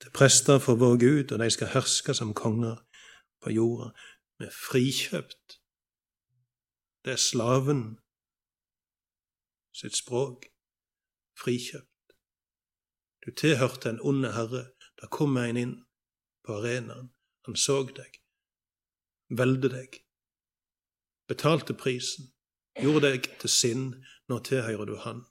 til 0.00 0.14
prester 0.14 0.62
for 0.62 0.78
vår 0.80 0.96
Gud, 1.02 1.34
og 1.34 1.42
de 1.42 1.50
skal 1.50 1.72
herske 1.74 2.14
som 2.14 2.32
konger 2.34 2.78
på 3.42 3.52
jorda 3.52 3.90
med 4.38 4.50
frikjøpt. 4.50 5.58
Det 7.04 7.12
er 7.12 7.20
slaven 7.20 7.82
sitt 9.74 9.96
språk. 9.96 10.46
Frikjøpt. 11.38 11.88
Du 13.26 13.30
tilhørte 13.34 13.90
en 13.90 14.00
onde 14.00 14.32
herre. 14.32 14.64
Da 15.00 15.08
kom 15.10 15.36
en 15.36 15.56
inn 15.56 15.74
på 16.44 16.58
arenaen. 16.58 17.10
Han 17.46 17.56
så 17.58 17.80
deg, 17.96 18.20
velde 19.34 19.66
deg, 19.72 19.96
betalte 21.26 21.74
prisen, 21.74 22.28
gjorde 22.78 23.08
deg 23.08 23.26
til 23.42 23.50
sinn. 23.50 23.84
Nå 24.30 24.38
tilhører 24.46 24.86
du 24.86 24.94
han. 25.02 25.24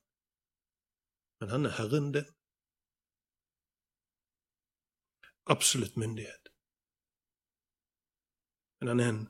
Men 1.39 1.53
han 1.55 1.69
er 1.69 1.77
Herren 1.77 2.11
din. 2.11 2.27
Absolutt 5.47 5.95
myndighet 5.97 6.40
men 8.81 8.87
han 8.87 8.99
er 8.99 9.09
en 9.09 9.27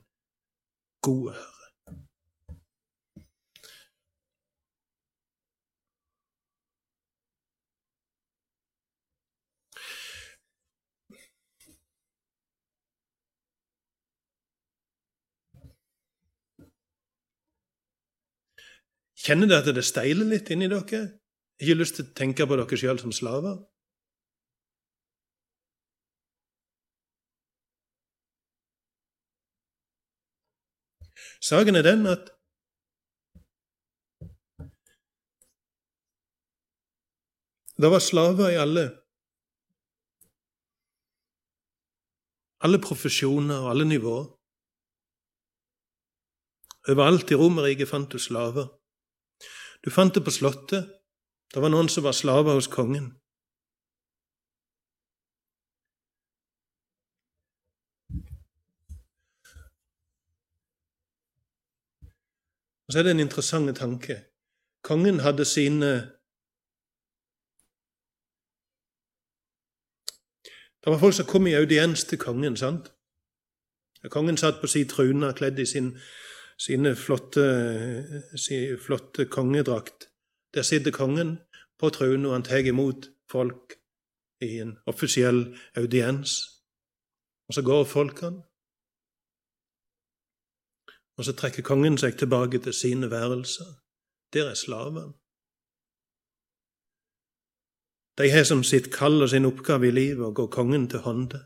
god 1.02 1.34
øre. 1.34 1.48
Kjenner 19.22 19.46
dere 19.46 19.62
at 19.62 19.76
det 19.76 19.84
steiler 19.86 20.26
litt 20.26 20.48
inni 20.50 20.66
dere? 20.72 21.02
Ikke 21.62 21.76
lyst 21.78 22.00
til 22.00 22.08
å 22.08 22.14
tenke 22.16 22.48
på 22.48 22.56
dere 22.58 22.78
sjøl 22.80 22.98
som 22.98 23.12
slaver? 23.14 23.60
Saken 31.42 31.76
er 31.76 31.82
den 31.82 32.06
at 32.06 32.30
det 37.82 37.90
var 37.90 37.98
slaver 37.98 38.48
i 38.54 38.60
alle 38.62 38.84
alle 42.62 42.78
profesjoner 42.78 43.64
og 43.64 43.70
alle 43.70 43.84
nivåer. 43.84 44.28
Overalt 46.90 47.30
i 47.30 47.38
Romerriket 47.38 47.90
fant 47.90 48.12
du 48.12 48.18
slaver. 48.18 48.68
Du 49.82 49.90
fant 49.90 50.14
det 50.14 50.22
på 50.24 50.30
Slottet. 50.30 50.86
Det 51.54 51.62
var 51.62 51.70
noen 51.74 51.90
som 51.90 52.06
var 52.06 52.14
slaver 52.14 52.54
hos 52.54 52.70
kongen. 52.70 53.10
Og 62.92 62.94
så 62.94 62.98
er 63.00 63.02
det 63.02 63.10
en 63.10 63.20
interessant 63.24 63.76
tanke. 63.76 64.14
Kongen 64.84 65.20
hadde 65.20 65.44
sine 65.48 65.86
Det 70.84 70.92
var 70.92 70.98
folk 70.98 71.14
som 71.14 71.26
kom 71.26 71.46
i 71.46 71.54
audiens 71.54 72.04
til 72.04 72.18
kongen. 72.18 72.56
sant? 72.56 72.92
Kongen 74.10 74.36
satt 74.36 74.60
på 74.60 74.66
sin 74.66 74.88
trune 74.88 75.32
kledd 75.32 75.58
i 75.58 75.66
sin, 75.66 75.98
sine 76.58 76.96
flotte, 76.96 77.46
sin 78.36 78.78
flotte 78.78 79.24
kongedrakt. 79.24 80.08
Der 80.54 80.62
sitter 80.62 80.90
kongen 80.90 81.38
på 81.78 81.88
truna, 81.88 82.28
og 82.28 82.34
han 82.34 82.42
tar 82.42 82.56
imot 82.58 83.08
folk 83.30 83.72
i 84.40 84.60
en 84.60 84.78
offisiell 84.86 85.56
audiens. 85.76 86.40
Og 87.48 87.54
så 87.54 87.62
går 87.62 87.84
folkene. 87.84 88.42
Og 91.22 91.26
så 91.28 91.36
trekker 91.38 91.62
kongen 91.62 91.94
seg 92.02 92.16
tilbake 92.18 92.58
til 92.58 92.74
sine 92.74 93.06
værelser. 93.10 93.68
Der 94.34 94.48
er 94.50 94.56
slaven. 94.58 95.12
De 98.18 98.26
har 98.30 98.42
som 98.42 98.64
sitt 98.66 98.88
kall 98.90 99.22
og 99.22 99.28
sin 99.30 99.46
oppgave 99.46 99.86
i 99.86 99.94
livet 99.94 100.24
å 100.26 100.34
gå 100.34 100.48
kongen 100.50 100.88
til 100.90 101.04
hånde 101.06 101.38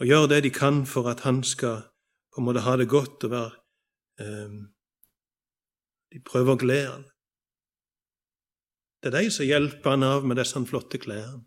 og 0.00 0.10
gjøre 0.10 0.28
det 0.34 0.40
de 0.44 0.50
kan 0.50 0.82
for 0.86 1.06
at 1.08 1.22
han 1.24 1.44
skal 1.46 1.86
på 2.34 2.42
en 2.42 2.48
måte 2.48 2.64
ha 2.66 2.74
det 2.76 2.88
godt 2.90 3.28
og 3.28 3.30
være 3.30 3.52
eh, 4.24 4.56
De 6.12 6.20
prøver 6.26 6.56
å 6.56 6.60
glede 6.60 6.90
han. 6.90 7.06
Det 8.98 9.14
er 9.14 9.16
de 9.20 9.30
som 9.30 9.46
hjelper 9.46 9.94
han 9.94 10.02
av 10.10 10.26
med 10.26 10.42
disse 10.42 10.66
flotte 10.66 10.98
klærne. 10.98 11.44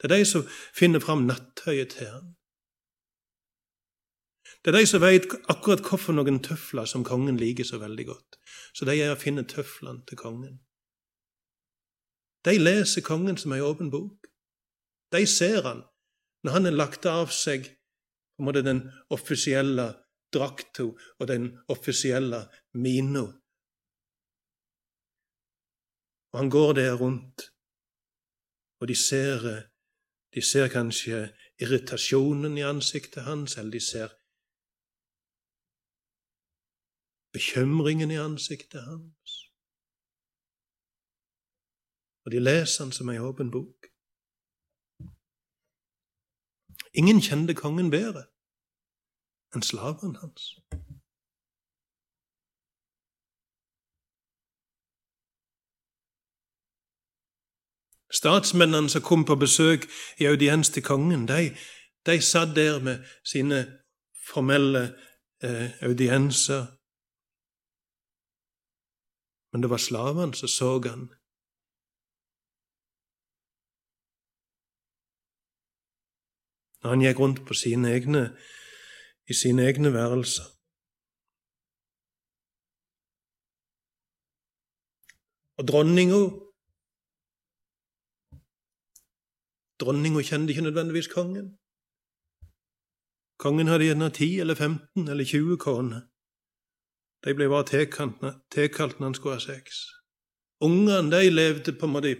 Det 0.00 0.08
er 0.08 0.16
de 0.16 0.24
som 0.24 0.48
finner 0.76 1.04
fram 1.04 1.28
nattøyet 1.28 1.96
til 1.96 2.10
han. 2.12 2.35
Det 4.66 4.72
er 4.74 4.80
de 4.80 4.86
som 4.90 4.98
vet 4.98 5.28
akkurat 5.46 5.78
hvorfor 5.86 6.16
noen 6.16 6.40
tøfler 6.42 6.88
som 6.90 7.04
kongen 7.06 7.36
liker 7.38 7.62
så 7.62 7.78
veldig 7.78 8.06
godt. 8.08 8.38
Så 8.74 8.82
de 8.88 8.96
er 8.98 9.12
å 9.14 9.18
finne 9.20 9.44
tøflene 9.46 10.02
til 10.10 10.18
kongen. 10.18 10.56
De 12.42 12.56
leser 12.58 13.04
kongen 13.06 13.38
som 13.38 13.54
ei 13.54 13.60
åpen 13.62 13.92
bok. 13.94 14.26
De 15.14 15.22
ser 15.30 15.62
han 15.68 15.84
når 16.42 16.56
han 16.56 16.66
har 16.66 16.74
lagt 16.80 17.06
av 17.06 17.30
seg 17.30 17.70
den 18.58 18.82
offisielle 19.14 19.86
drakta 20.34 20.88
og 20.90 21.24
den 21.30 21.46
offisielle 21.70 22.42
mina. 22.74 23.22
Og 26.34 26.42
han 26.42 26.50
går 26.50 26.72
der 26.82 26.98
rundt, 26.98 27.52
og 28.82 28.90
de 28.90 28.98
ser, 28.98 29.46
de 30.34 30.42
ser 30.42 30.74
kanskje 30.74 31.28
irritasjonen 31.62 32.58
i 32.58 32.66
ansiktet 32.66 33.30
hans, 33.30 33.56
eller 33.58 33.78
de 33.78 33.80
ser 33.80 34.15
bekymringen 37.36 38.10
i 38.10 38.16
ansiktet 38.16 38.82
hans. 38.82 39.36
Og 42.24 42.32
de 42.32 42.40
leser 42.40 42.84
han 42.84 42.92
som 42.92 43.10
ei 43.12 43.18
åpen 43.20 43.50
bok. 43.52 43.86
Ingen 46.96 47.20
kjente 47.20 47.54
kongen 47.54 47.90
bedre 47.92 48.24
enn 49.54 49.62
slaven 49.62 50.16
hans. 50.22 50.48
Statsmennene 58.16 58.88
som 58.90 59.04
kom 59.04 59.26
på 59.28 59.36
besøk 59.36 59.84
i 60.18 60.26
audiens 60.26 60.72
til 60.72 60.82
kongen, 60.82 61.28
de, 61.28 61.52
de 62.06 62.16
satt 62.22 62.56
der 62.56 62.80
med 62.80 63.04
sine 63.24 63.60
formelle 64.32 64.86
eh, 65.44 65.70
audienser. 65.82 66.66
Men 69.52 69.62
det 69.62 69.70
var 69.70 69.80
slavene 69.82 70.34
som 70.34 70.48
så 70.48 70.70
han. 70.88 71.06
Når 76.82 76.90
han 76.90 77.02
gikk 77.02 77.18
rundt 77.20 77.40
på 77.48 77.54
sine 77.54 77.92
egne, 77.96 78.22
i 79.30 79.34
sine 79.34 79.66
egne 79.68 79.92
værelser. 79.92 80.48
Og 85.58 85.64
dronninga 85.68 86.20
Dronninga 89.80 90.22
kjente 90.24 90.50
ikke 90.50 90.62
nødvendigvis 90.62 91.08
kongen. 91.12 91.48
Kongen 93.42 93.68
hadde 93.68 93.84
gjerne 93.84 94.10
10 94.10 94.40
eller 94.40 94.54
15 94.54 95.08
eller 95.08 95.24
20 95.24 95.58
koner. 95.58 96.00
De 97.26 97.34
ble 97.34 97.48
bare 97.50 97.66
tilkalt 97.66 99.00
når 99.00 99.04
han 99.04 99.14
skulle 99.18 99.34
ha 99.34 99.42
sex. 99.42 99.82
Ungene 100.62 101.10
de 101.10 101.30
levde 101.30 101.72
på, 101.74 101.88
måte, 101.90 102.14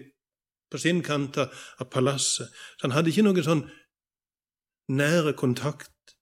på 0.70 0.80
sin 0.82 0.98
kant 1.06 1.38
av 1.38 1.86
palasset, 1.90 2.50
så 2.50 2.88
han 2.88 2.96
hadde 2.96 3.12
ikke 3.12 3.24
noen 3.24 3.46
sånn 3.46 3.64
nære 4.90 5.36
kontakt 5.38 6.16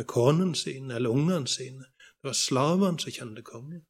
med 0.00 0.08
konen 0.08 0.54
sin 0.56 0.90
eller 0.90 1.12
ungene 1.12 1.48
sine. 1.48 1.92
Det 2.20 2.32
var 2.32 2.36
slavene 2.40 3.04
som 3.04 3.12
kjente 3.12 3.44
kongen. 3.44 3.84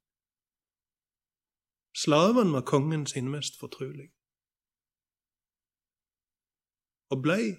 Slavene 1.95 2.59
var 2.59 2.67
kongen 2.67 3.07
sin 3.07 3.31
mest 3.31 3.59
fortrolige 3.63 4.11
og 7.11 7.23
blei 7.23 7.57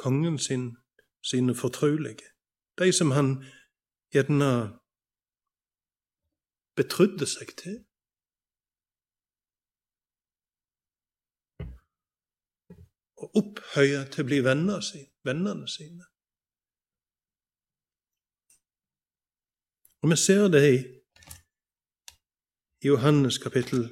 kongen 0.00 0.38
sin, 0.38 0.76
sine 1.22 1.54
fortrolige, 1.54 2.24
de 2.78 2.92
som 2.92 3.10
han 3.10 3.44
gjerne 4.14 4.78
betrudde 6.78 7.26
seg 7.26 7.50
til. 7.58 7.76
Og 13.22 13.38
opphøye 13.40 14.02
til 14.12 14.24
å 14.24 14.28
bli 14.28 14.40
venner 14.44 14.82
sin, 14.84 15.06
vennene 15.26 15.68
sine. 15.70 16.06
Og 20.04 20.10
vi 20.12 20.16
ser 20.20 20.50
det 20.52 20.64
i 20.68 20.78
Johannes 22.84 23.38
kapittel 23.40 23.86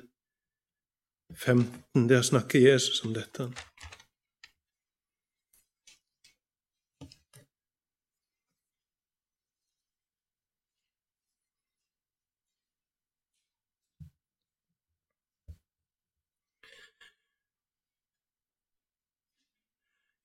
15. 1.34 2.08
Der 2.08 2.22
snakker 2.22 2.60
Jesus 2.60 3.00
om 3.04 3.14
dette. 3.14 3.48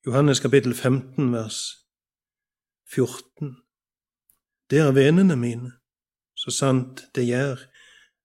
Johannes 0.08 0.40
kapittel 0.40 0.74
15, 0.74 1.32
vers 1.32 1.76
14. 2.94 3.56
Det 4.70 4.78
er 4.78 4.94
vennene 4.96 5.36
mine, 5.36 5.72
så 6.32 6.48
sant 6.50 7.02
det 7.14 7.26
gjør 7.28 7.60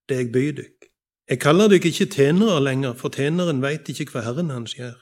det 0.07 0.19
jeg 0.21 0.29
byr 0.31 0.53
dykk. 0.61 0.87
Jeg 1.33 1.41
kaller 1.43 1.67
dykk 1.73 1.89
ikke 1.89 2.07
tjenere 2.13 2.61
lenger, 2.63 2.95
for 2.95 3.11
tjeneren 3.11 3.59
veit 3.65 3.91
ikke 3.91 4.07
hva 4.13 4.23
Herren 4.23 4.53
hans 4.55 4.77
gjør. 4.79 4.95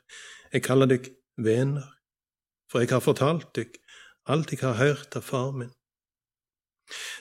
Jeg 0.49 0.65
kaller 0.65 0.89
dykk 0.89 1.11
venner, 1.37 1.85
for 2.71 2.81
jeg 2.81 2.89
har 2.95 3.05
fortalt 3.05 3.53
dykk 3.53 3.77
alt 4.33 4.57
jeg 4.57 4.63
har 4.65 4.81
hørt 4.81 5.21
av 5.21 5.29
far 5.29 5.53
min. 5.53 5.69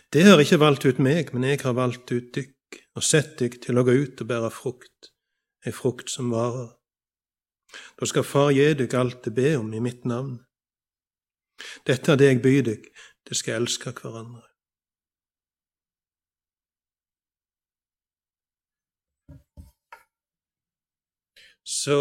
Det 0.08 0.24
har 0.24 0.40
ikke 0.40 0.62
valgt 0.64 0.88
ut 0.88 1.04
meg, 1.04 1.34
men 1.36 1.44
jeg 1.50 1.60
har 1.66 1.76
valgt 1.76 2.08
ut 2.08 2.32
dykk 2.32 2.80
og 2.96 3.04
sett 3.04 3.36
dykk 3.44 3.60
til 3.68 3.76
å 3.76 3.84
gå 3.84 4.00
ut 4.06 4.24
og 4.24 4.32
bære 4.32 4.56
frukt, 4.56 5.12
ei 5.68 5.76
frukt 5.84 6.08
som 6.08 6.32
varer. 6.32 6.79
Da 8.00 8.06
skal 8.06 8.24
Far 8.24 8.50
gi 8.54 8.68
dykk 8.78 8.94
alt 8.98 9.24
det 9.24 9.34
ber 9.34 9.58
om 9.60 9.72
i 9.74 9.82
mitt 9.82 10.04
navn. 10.04 10.38
Dette 11.86 12.12
er 12.12 12.20
det 12.20 12.30
jeg 12.30 12.42
byr 12.42 12.62
dykk, 12.68 12.86
det 13.28 13.36
skal 13.36 13.60
elske 13.62 13.92
hverandre. 13.92 14.46
Så 21.70 21.98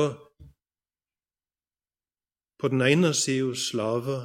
på 2.59 2.67
den 2.67 2.81
ene 2.81 3.13
sida 3.13 3.53
slaver, 3.55 4.21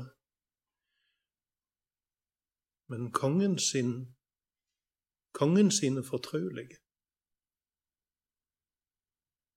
men 2.89 3.11
kongen 3.13 3.59
sin 3.59 4.15
kongen 5.35 5.71
sine 5.71 6.05
fortrolige. 6.05 6.79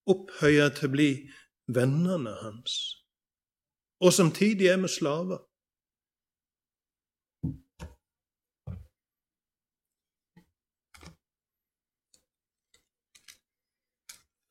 Opphøya 0.07 0.69
til 0.75 0.87
å 0.87 0.93
bli 0.95 1.09
vennene 1.67 2.33
hans, 2.41 2.73
og 3.99 4.13
samtidig 4.13 4.67
er 4.67 4.81
vi 4.81 4.87
slaver. 4.87 5.43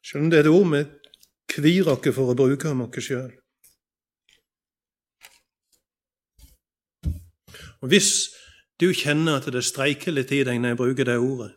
Selv 0.07 0.23
om 0.25 0.31
det 0.31 0.39
er 0.39 0.47
et 0.47 0.55
ord 0.55 0.71
vi 0.71 0.85
kvir 1.51 1.89
oss 1.91 2.15
for 2.15 2.31
å 2.31 2.39
bruke 2.39 2.71
om 2.71 2.85
oss 2.85 3.03
sjøl. 3.03 3.33
Og 7.83 7.91
Hvis 7.91 8.11
du 8.81 8.93
kjenner 8.93 9.41
at 9.41 9.49
det 9.53 9.65
streiker 9.65 10.15
litt 10.15 10.33
i 10.33 10.45
deg 10.45 10.61
når 10.61 10.75
jeg 10.75 10.79
bruker 10.81 11.09
det 11.09 11.17
ordet 11.19 11.53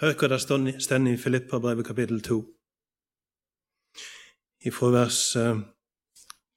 Hør 0.00 0.14
hva 0.16 0.28
det 0.32 0.38
står 0.40 0.68
i 1.10 1.16
Filippa 1.20 1.58
brevet 1.60 1.84
kapittel 1.84 2.22
2, 2.24 2.38
ifra 4.64 5.08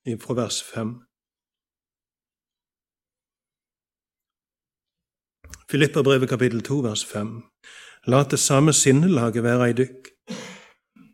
ifra 0.05 0.33
vers 0.33 0.63
5. 0.63 0.95
Filippabrevet 5.71 6.29
kapittel 6.29 6.61
2, 6.61 6.81
vers 6.83 7.05
5. 7.05 7.43
La 8.07 8.23
det 8.23 8.39
samme 8.39 8.73
sinnelaget 8.73 9.43
være 9.43 9.69
i 9.69 9.73
dykk, 9.73 10.09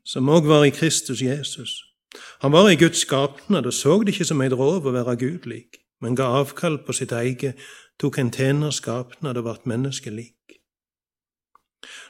som 0.05 0.29
òg 0.29 0.49
var 0.49 0.65
i 0.65 0.73
Kristus 0.73 1.21
Jesus. 1.21 1.83
Han 2.41 2.51
var 2.51 2.69
i 2.69 2.75
Guds 2.75 3.05
skapnad 3.05 3.65
og 3.65 3.73
så 3.73 3.99
det 4.01 4.15
ikke 4.15 4.25
som 4.25 4.41
ei 4.41 4.49
rov 4.49 4.87
å 4.89 4.95
være 4.95 5.15
Gud 5.21 5.45
lik, 5.45 5.77
men 6.01 6.17
ga 6.17 6.31
avkall 6.41 6.79
på 6.85 6.93
sitt 6.97 7.13
eget, 7.13 7.61
tok 7.99 8.17
en 8.17 8.33
tjeners 8.33 8.81
skapnad 8.81 9.37
og 9.37 9.45
vart 9.45 9.69
menneskelik. 9.69 10.33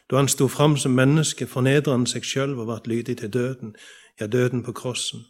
Da 0.09 0.17
han 0.17 0.27
sto 0.31 0.47
fram 0.47 0.77
som 0.77 0.95
menneske, 0.95 1.45
fornedret 1.47 1.91
han 1.91 2.07
seg 2.09 2.25
sjøl 2.25 2.55
og 2.57 2.69
vart 2.71 2.87
lydig 2.87 3.19
til 3.19 3.33
døden, 3.33 3.75
ja, 4.19 4.27
døden 4.27 4.63
på 4.63 4.71
krossen. 4.71 5.25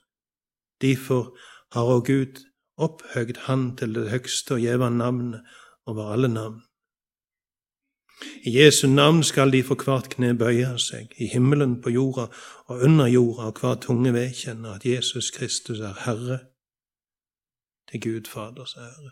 Derfor 0.81 1.37
har 1.71 1.91
òg 1.95 2.05
Gud 2.07 2.45
opphøgd 2.77 3.37
Han 3.47 3.75
til 3.77 3.95
det 3.95 4.09
høgste 4.09 4.53
og 4.53 4.63
gjeve 4.63 4.89
navnet 4.89 5.41
over 5.85 6.11
alle 6.13 6.27
navn. 6.27 6.61
I 8.43 8.51
Jesu 8.59 8.87
navn 8.87 9.23
skal 9.23 9.51
de 9.51 9.63
for 9.63 9.79
hvert 9.83 10.09
kne 10.11 10.33
bøye 10.37 10.73
seg, 10.79 11.13
i 11.23 11.27
himmelen, 11.31 11.77
på 11.81 11.89
jorda 11.89 12.25
og 12.67 12.83
under 12.87 13.07
jorda, 13.07 13.47
og 13.47 13.59
hver 13.59 13.79
tunge 13.85 14.13
vedkjenne 14.13 14.75
at 14.75 14.85
Jesus 14.85 15.31
Kristus 15.31 15.79
er 15.79 15.95
Herre, 16.05 16.39
til 17.91 18.01
Gud 18.01 18.27
Faders 18.27 18.75
ære. 18.75 19.11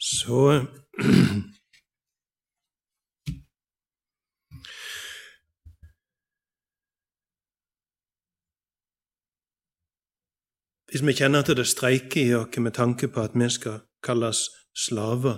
Så 0.00 0.66
Hvis 10.90 11.06
vi 11.06 11.12
kjenner 11.14 11.44
at 11.44 11.50
det 11.54 11.68
streiker 11.70 12.20
i 12.20 12.34
oss 12.34 12.56
med 12.58 12.74
tanke 12.74 13.08
på 13.08 13.22
at 13.22 13.36
vi 13.38 13.46
skal 13.50 13.84
kalles 14.02 14.48
slaver, 14.74 15.36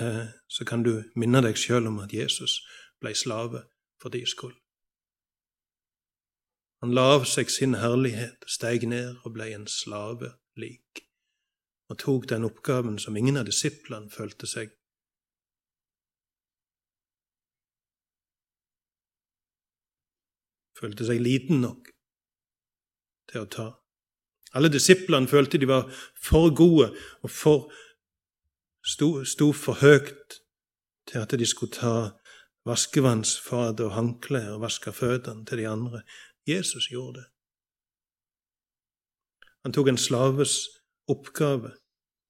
eh, 0.00 0.26
så 0.48 0.64
kan 0.64 0.82
du 0.82 1.04
minne 1.14 1.42
deg 1.46 1.54
sjøl 1.54 1.86
om 1.86 2.00
at 2.02 2.12
Jesus 2.12 2.58
ble 2.98 3.14
slave 3.14 3.62
for 4.02 4.10
din 4.10 4.26
skyld. 4.26 4.56
Han 6.82 6.94
la 6.94 7.06
av 7.14 7.24
seg 7.26 7.50
sin 7.50 7.78
herlighet, 7.78 8.42
steg 8.50 8.88
ned 8.90 9.22
og 9.22 9.36
ble 9.38 9.52
en 9.54 9.66
slave 9.70 10.34
lik, 10.58 11.06
og 11.90 11.98
tok 12.02 12.28
den 12.30 12.44
oppgaven 12.44 12.98
som 12.98 13.16
ingen 13.16 13.38
av 13.38 13.46
disiplene 13.46 14.10
følte 14.10 14.46
seg 14.46 14.74
følte 20.78 21.06
seg 21.06 21.18
liten 21.22 21.62
nok 21.62 21.90
til 23.30 23.42
å 23.44 23.50
ta. 23.50 23.68
Alle 24.54 24.70
disiplene 24.72 25.28
følte 25.28 25.58
de 25.58 25.68
var 25.68 25.90
for 26.16 26.54
gode 26.54 26.92
og 27.22 27.30
for 27.30 27.72
sto, 28.84 29.24
sto 29.24 29.52
for 29.52 29.80
høyt 29.82 30.40
til 31.08 31.18
at 31.18 31.34
de 31.38 31.46
skulle 31.46 31.72
ta 31.72 31.94
vaskevannsfat 32.68 33.80
og 33.80 33.94
håndklær 33.96 34.54
og 34.54 34.62
vaske 34.64 34.92
føttene 34.92 35.44
til 35.48 35.62
de 35.62 35.68
andre. 35.68 36.02
Jesus 36.48 36.88
gjorde 36.88 37.20
det. 37.20 37.26
Han 39.64 39.72
tok 39.72 39.88
en 39.88 40.00
slaves 40.00 40.54
oppgave 41.08 41.74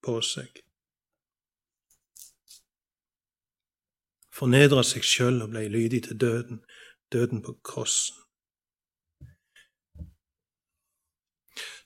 på 0.03 0.21
seg. 0.25 0.63
Fornedra 4.35 4.85
seg 4.87 5.03
sjøl 5.07 5.43
og 5.43 5.53
ble 5.53 5.67
lydig 5.71 6.05
til 6.07 6.19
døden, 6.21 6.63
døden 7.13 7.43
på 7.43 7.57
krossen. 7.67 8.28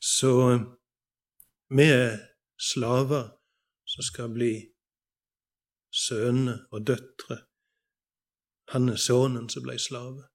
Så 0.02 0.58
vi 1.70 1.82
er 1.82 2.18
slaver 2.58 3.28
som 3.86 4.02
skal 4.02 4.32
bli 4.34 4.52
sønner 5.94 6.64
og 6.74 6.86
døtre. 6.86 7.38
Han 8.74 8.88
er 8.88 8.98
sønnen 8.98 9.46
som 9.52 9.62
ble 9.62 9.78
slave. 9.78 10.26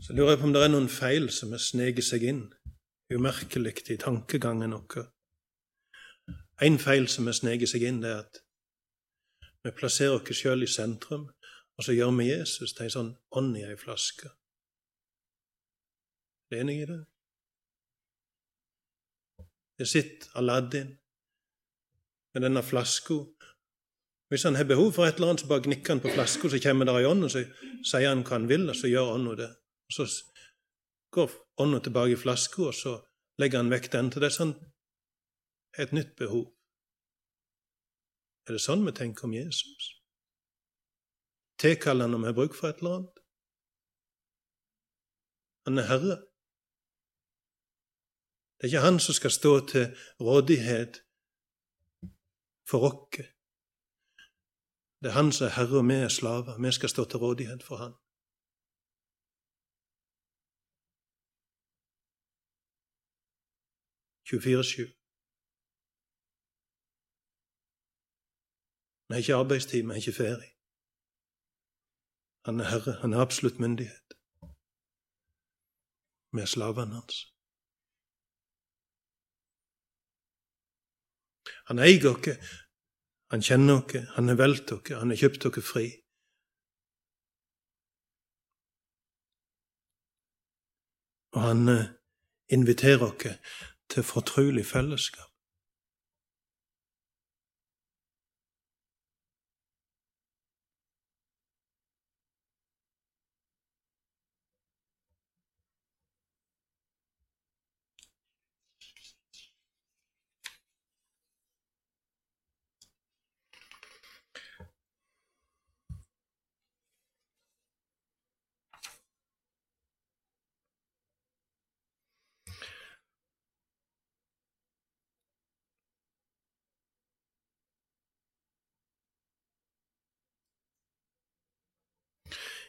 Så 0.00 0.12
lurer 0.12 0.30
jeg 0.30 0.38
på 0.40 0.46
om 0.48 0.52
det 0.54 0.62
er 0.64 0.70
noen 0.72 0.88
feil 0.88 1.26
som 1.34 1.50
har 1.52 1.60
sneket 1.60 2.06
seg 2.06 2.22
inn 2.24 2.44
umerkelig 3.12 3.90
i 3.92 3.98
tankegangen 4.00 4.72
vår. 4.72 5.10
En 6.64 6.78
feil 6.80 7.08
som 7.08 7.28
har 7.28 7.36
sneket 7.36 7.68
seg 7.68 7.84
inn, 7.84 8.00
det 8.00 8.12
er 8.14 8.22
at 8.22 8.40
vi 9.64 9.74
plasserer 9.76 10.16
oss 10.16 10.40
sjøl 10.40 10.64
i 10.64 10.70
sentrum, 10.70 11.28
og 11.76 11.84
så 11.84 11.92
gjør 11.96 12.14
vi 12.16 12.30
Jesus 12.30 12.72
til 12.72 12.86
en 12.86 12.94
sånn 12.96 13.12
ånd 13.36 13.58
i 13.60 13.66
ei 13.66 13.76
flaske. 13.76 14.32
Er 16.48 16.56
du 16.56 16.58
enig 16.62 16.78
i 16.80 16.88
det? 16.88 17.00
Det 19.80 19.88
sitter 19.88 20.32
Aladdin 20.40 20.96
med 22.34 22.44
denne 22.44 22.62
flaska. 22.64 23.20
Hvis 24.32 24.44
han 24.48 24.56
har 24.56 24.68
behov 24.68 24.92
for 24.96 25.04
et 25.04 25.16
eller 25.20 25.32
annet, 25.32 25.44
så 25.44 25.48
bare 25.50 25.64
gnikker 25.68 25.96
han 25.96 26.04
på 26.04 26.12
flaska, 26.14 26.48
så 26.48 26.60
kommer 26.62 26.88
det 26.88 27.00
ei 27.00 27.08
ånd, 27.08 27.24
og 27.26 27.32
så 27.32 27.44
sier 27.84 28.12
han 28.12 28.24
hva 28.24 28.38
han 28.38 28.48
vil, 28.48 28.68
og 28.70 28.76
så 28.76 28.88
gjør 28.88 29.16
ånda 29.16 29.40
det. 29.44 29.54
Så 29.90 30.06
går 31.10 31.30
ånda 31.60 31.80
tilbake 31.80 32.14
i 32.14 32.16
flaska, 32.16 32.62
og 32.62 32.74
så 32.74 32.96
legger 33.38 33.62
han 33.62 33.72
vekk 33.72 33.90
den 33.92 34.10
til 34.10 34.22
det 34.22 34.30
er 34.30 34.36
sånn 34.36 34.54
et 35.78 35.94
nytt 35.96 36.14
behov. 36.18 36.46
Er 38.46 38.56
det 38.56 38.62
sånn 38.62 38.84
vi 38.86 38.94
tenker 38.96 39.26
om 39.28 39.34
Jesus? 39.34 39.90
Tilkaller 41.60 42.08
han 42.08 42.16
om 42.16 42.24
vi 42.24 42.30
har 42.30 42.38
bruk 42.38 42.56
for 42.56 42.70
et 42.70 42.80
eller 42.82 42.96
annet? 43.00 43.22
Han 45.66 45.78
er 45.78 45.88
Herre. 45.90 46.16
Det 48.56 48.66
er 48.66 48.72
ikke 48.72 48.86
han 48.86 48.98
som 49.00 49.14
skal 49.16 49.32
stå 49.32 49.52
til 49.72 49.86
rådighet 50.20 50.98
for 52.68 52.84
oss. 52.90 53.20
Det 55.00 55.08
er 55.08 55.16
han 55.16 55.32
som 55.32 55.46
er 55.46 55.54
herre, 55.56 55.78
og 55.80 55.86
vi 55.88 55.96
er 55.96 56.12
slaver. 56.12 56.58
Vi 56.60 56.72
skal 56.76 56.92
stå 56.92 57.04
til 57.04 57.22
rådighet 57.24 57.62
for 57.64 57.76
han. 57.80 57.94
24-7. 64.30 65.00
Vi 69.06 69.14
har 69.14 69.20
ikke 69.22 69.34
arbeidstid, 69.42 69.82
vi 69.82 69.88
har 69.88 70.00
ikke 70.02 70.12
ferie. 70.22 70.50
Han 72.46 72.60
er 72.60 72.64
herre, 72.72 72.92
han 73.02 73.12
har 73.12 73.20
absolutt 73.20 73.58
myndighet. 73.64 74.08
Vi 76.32 76.40
er 76.40 76.46
slavene 76.46 76.94
hans. 76.94 77.16
Han 81.68 81.78
eier 81.78 82.06
oss, 82.10 82.52
han 83.30 83.42
kjenner 83.42 83.82
oss, 83.82 83.98
han 84.14 84.28
har 84.30 84.38
valgt 84.38 84.72
oss, 84.76 84.92
han 85.00 85.10
har 85.10 85.20
kjøpt 85.22 85.46
oss 85.50 85.68
fri. 85.72 85.86
Og 91.34 91.42
han 91.48 91.68
eh, 91.74 91.90
inviterer 92.56 93.04
oss 93.10 93.26
til 93.90 94.02
fortrolig 94.02 94.66
fellesskap. 94.66 95.29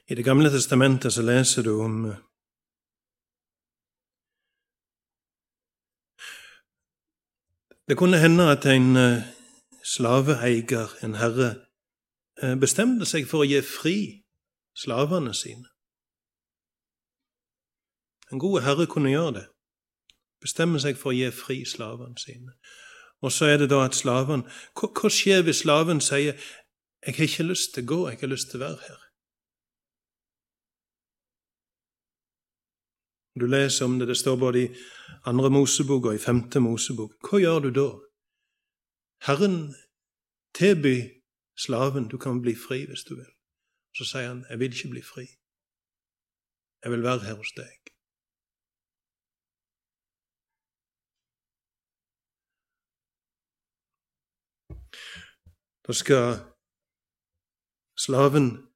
I 0.10 0.16
Det 0.16 0.26
gamle 0.26 0.50
testamentet 0.50 1.14
så 1.14 1.22
leser 1.22 1.64
du 1.64 1.82
om 1.82 2.06
eh, 2.06 2.18
Det 7.88 7.98
kunne 7.98 8.18
hende 8.18 8.52
at 8.52 8.66
en 8.66 8.96
eh, 8.96 9.24
slaveeier, 9.84 11.04
en 11.04 11.16
herre, 11.16 11.50
eh, 12.44 12.56
bestemte 12.56 13.06
seg 13.06 13.28
for 13.28 13.44
å 13.44 13.48
gi 13.50 13.60
fri 13.66 13.98
slavene 14.78 15.34
sine. 15.36 15.68
En 18.32 18.40
god 18.40 18.62
herre 18.64 18.88
kunne 18.88 19.12
gjøre 19.12 19.34
det. 19.40 19.46
Bestemme 20.42 20.80
seg 20.80 20.96
for 20.98 21.12
å 21.12 21.18
gi 21.18 21.28
fri 21.36 21.66
slavene 21.68 22.16
sine. 22.18 22.56
Og 23.22 23.36
så 23.36 23.52
er 23.52 23.60
det 23.62 23.70
da 23.74 23.84
at 23.86 24.00
slaven 24.00 24.48
hva, 24.48 24.88
hva 24.88 25.12
skjer 25.12 25.44
hvis 25.44 25.66
slaven 25.66 26.02
sier 26.02 26.40
'Jeg 27.02 27.16
har 27.16 27.24
ikke 27.28 27.50
lyst 27.50 27.74
til 27.74 27.84
å 27.84 27.88
gå, 27.88 28.10
jeg 28.10 28.20
har 28.22 28.28
lyst 28.28 28.50
til 28.52 28.62
å 28.62 28.66
være 28.66 28.82
her'? 28.88 29.11
Du 33.40 33.48
leser 33.48 33.86
om 33.86 34.00
det, 34.00 34.08
det 34.08 34.18
står 34.18 34.36
både 34.36 34.64
i 34.64 34.70
andre 35.26 35.50
Mosebok 35.50 36.06
og 36.06 36.16
i 36.16 36.24
femte 36.24 36.60
Mosebok. 36.60 37.14
Hva 37.24 37.40
gjør 37.40 37.60
du 37.66 37.70
da? 37.78 37.88
Herren 39.28 39.74
tilbyr 40.58 41.08
slaven 41.56 42.10
du 42.12 42.18
kan 42.18 42.42
bli 42.42 42.56
fri 42.56 42.84
hvis 42.90 43.06
du 43.08 43.16
vil. 43.16 43.32
Så 43.96 44.06
sier 44.06 44.28
han, 44.28 44.46
'Jeg 44.50 44.60
vil 44.60 44.74
ikke 44.74 44.90
bli 44.90 45.02
fri. 45.02 45.26
Jeg 46.84 46.92
vil 46.92 47.04
være 47.04 47.26
her 47.26 47.36
hos 47.36 47.52
deg.' 47.52 47.82
Da 55.88 55.94
skal 55.94 56.40
slaven 57.98 58.68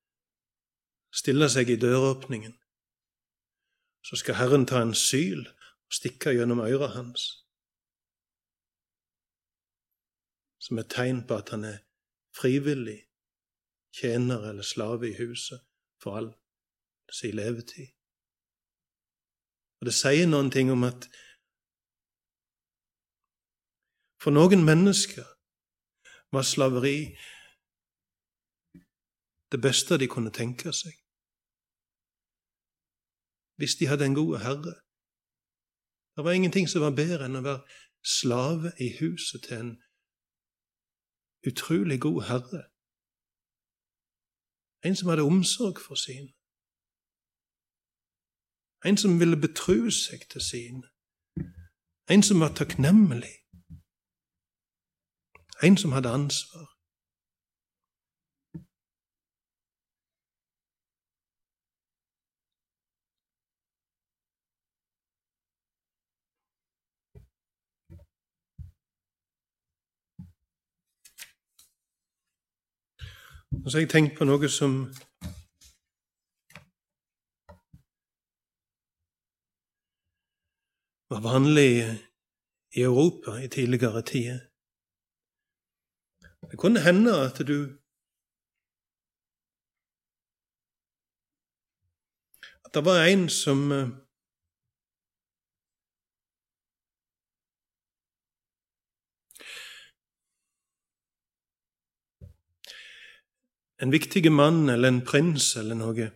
stille 1.14 1.49
seg 1.49 1.70
i 1.70 1.76
døråpningen 1.76 2.53
så 4.06 4.16
skal 4.16 4.38
Herren 4.38 4.68
ta 4.70 4.82
en 4.82 4.93
syl 4.93 5.47
og 5.86 5.93
stikke 5.97 6.36
gjennom 6.38 6.60
øret 6.62 6.93
hans, 6.93 7.24
som 10.62 10.78
et 10.78 10.89
tegn 10.93 11.24
på 11.28 11.38
at 11.41 11.49
han 11.49 11.64
er 11.64 11.78
frivillig 12.38 12.99
tjener 13.97 14.49
eller 14.49 14.64
slave 14.64 15.10
i 15.10 15.18
huset 15.18 15.62
for 16.01 16.18
all 16.18 16.34
sin 17.12 17.36
levetid. 17.36 17.88
Og 19.80 19.86
Det 19.86 19.93
sier 19.93 20.28
noen 20.28 20.51
ting 20.51 20.72
om 20.72 20.84
at 20.84 21.08
for 24.22 24.34
noen 24.34 24.66
mennesker 24.66 25.26
var 26.34 26.45
slaveri 26.45 27.16
det 29.51 29.62
beste 29.62 29.97
de 30.01 30.10
kunne 30.10 30.34
tenke 30.34 30.74
seg. 30.74 31.05
Hvis 33.56 33.76
de 33.76 33.88
hadde 33.88 34.06
en 34.06 34.16
god 34.16 34.38
herre. 34.38 34.76
Det 36.16 36.24
var 36.24 36.32
ingenting 36.32 36.70
som 36.70 36.82
var 36.82 36.95
bedre 36.95 37.26
enn 37.26 37.39
å 37.39 37.43
være 37.43 37.64
slave 38.06 38.72
i 38.80 38.91
huset 38.99 39.43
til 39.47 39.58
en 39.58 39.74
utrolig 41.47 41.99
god 42.01 42.22
herre. 42.30 42.64
En 44.86 44.95
som 44.95 45.10
hadde 45.10 45.28
omsorg 45.32 45.80
for 45.88 45.95
sine. 45.95 46.32
En 48.86 48.97
som 48.97 49.20
ville 49.20 49.41
betro 49.41 49.89
seg 49.89 50.28
til 50.30 50.41
sine. 50.41 50.88
En 52.10 52.24
som 52.24 52.39
var 52.39 52.53
takknemlig. 52.53 53.34
En 55.64 55.78
som 55.78 55.91
hadde 55.91 56.10
ansvar. 56.10 56.74
Og 73.64 73.72
så 73.72 73.78
har 73.78 73.82
jeg 73.82 73.89
tenkt 73.89 74.18
på 74.18 74.26
noe 74.28 74.49
som 74.51 74.74
var 81.10 81.22
vanlig 81.24 81.72
i 82.76 82.82
Europa 82.82 83.38
i 83.39 83.47
tidligere 83.47 84.01
tider. 84.01 84.39
Det 86.51 86.60
kunne 86.60 86.84
hende 86.88 87.12
at 87.26 87.41
du 87.47 87.58
At 92.66 92.74
det 92.74 92.86
var 92.86 93.06
en 93.06 93.30
som 93.30 93.72
En 103.82 103.91
viktig 103.91 104.32
mann 104.32 104.69
eller 104.69 104.88
en 104.88 105.01
prins 105.05 105.55
eller 105.59 105.76
noe 105.76 106.11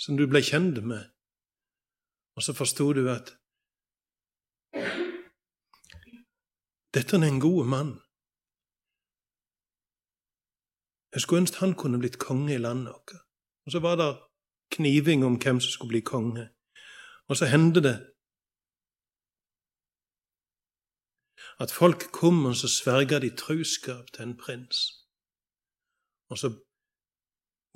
som 0.00 0.16
du 0.16 0.24
ble 0.26 0.40
kjent 0.42 0.80
med, 0.82 1.10
og 2.36 2.42
så 2.42 2.54
forsto 2.56 2.86
du 2.96 3.04
at 3.12 3.34
dette 6.96 7.16
er 7.16 7.26
en 7.26 7.40
god 7.40 7.66
mann. 7.68 7.90
Jeg 11.12 11.20
skulle 11.20 11.42
ønske 11.42 11.60
han 11.60 11.74
kunne 11.74 11.98
blitt 11.98 12.18
konge 12.18 12.54
i 12.54 12.58
landet 12.58 12.94
vårt. 12.94 13.12
Og 13.66 13.72
så 13.72 13.78
var 13.78 13.96
det 13.96 14.10
kniving 14.70 15.24
om 15.24 15.36
hvem 15.36 15.60
som 15.60 15.70
skulle 15.70 15.88
bli 15.88 16.00
konge. 16.00 16.48
Og 17.28 17.36
så 17.36 17.46
hendte 17.46 17.82
det 17.82 17.96
at 21.60 21.70
folk 21.70 22.08
kom 22.12 22.44
og 22.46 22.56
så 22.56 22.68
sverga 22.68 23.18
de 23.18 23.36
truskap 23.36 24.06
til 24.14 24.22
en 24.22 24.36
prins. 24.36 24.99
Og 26.30 26.38
så 26.38 26.50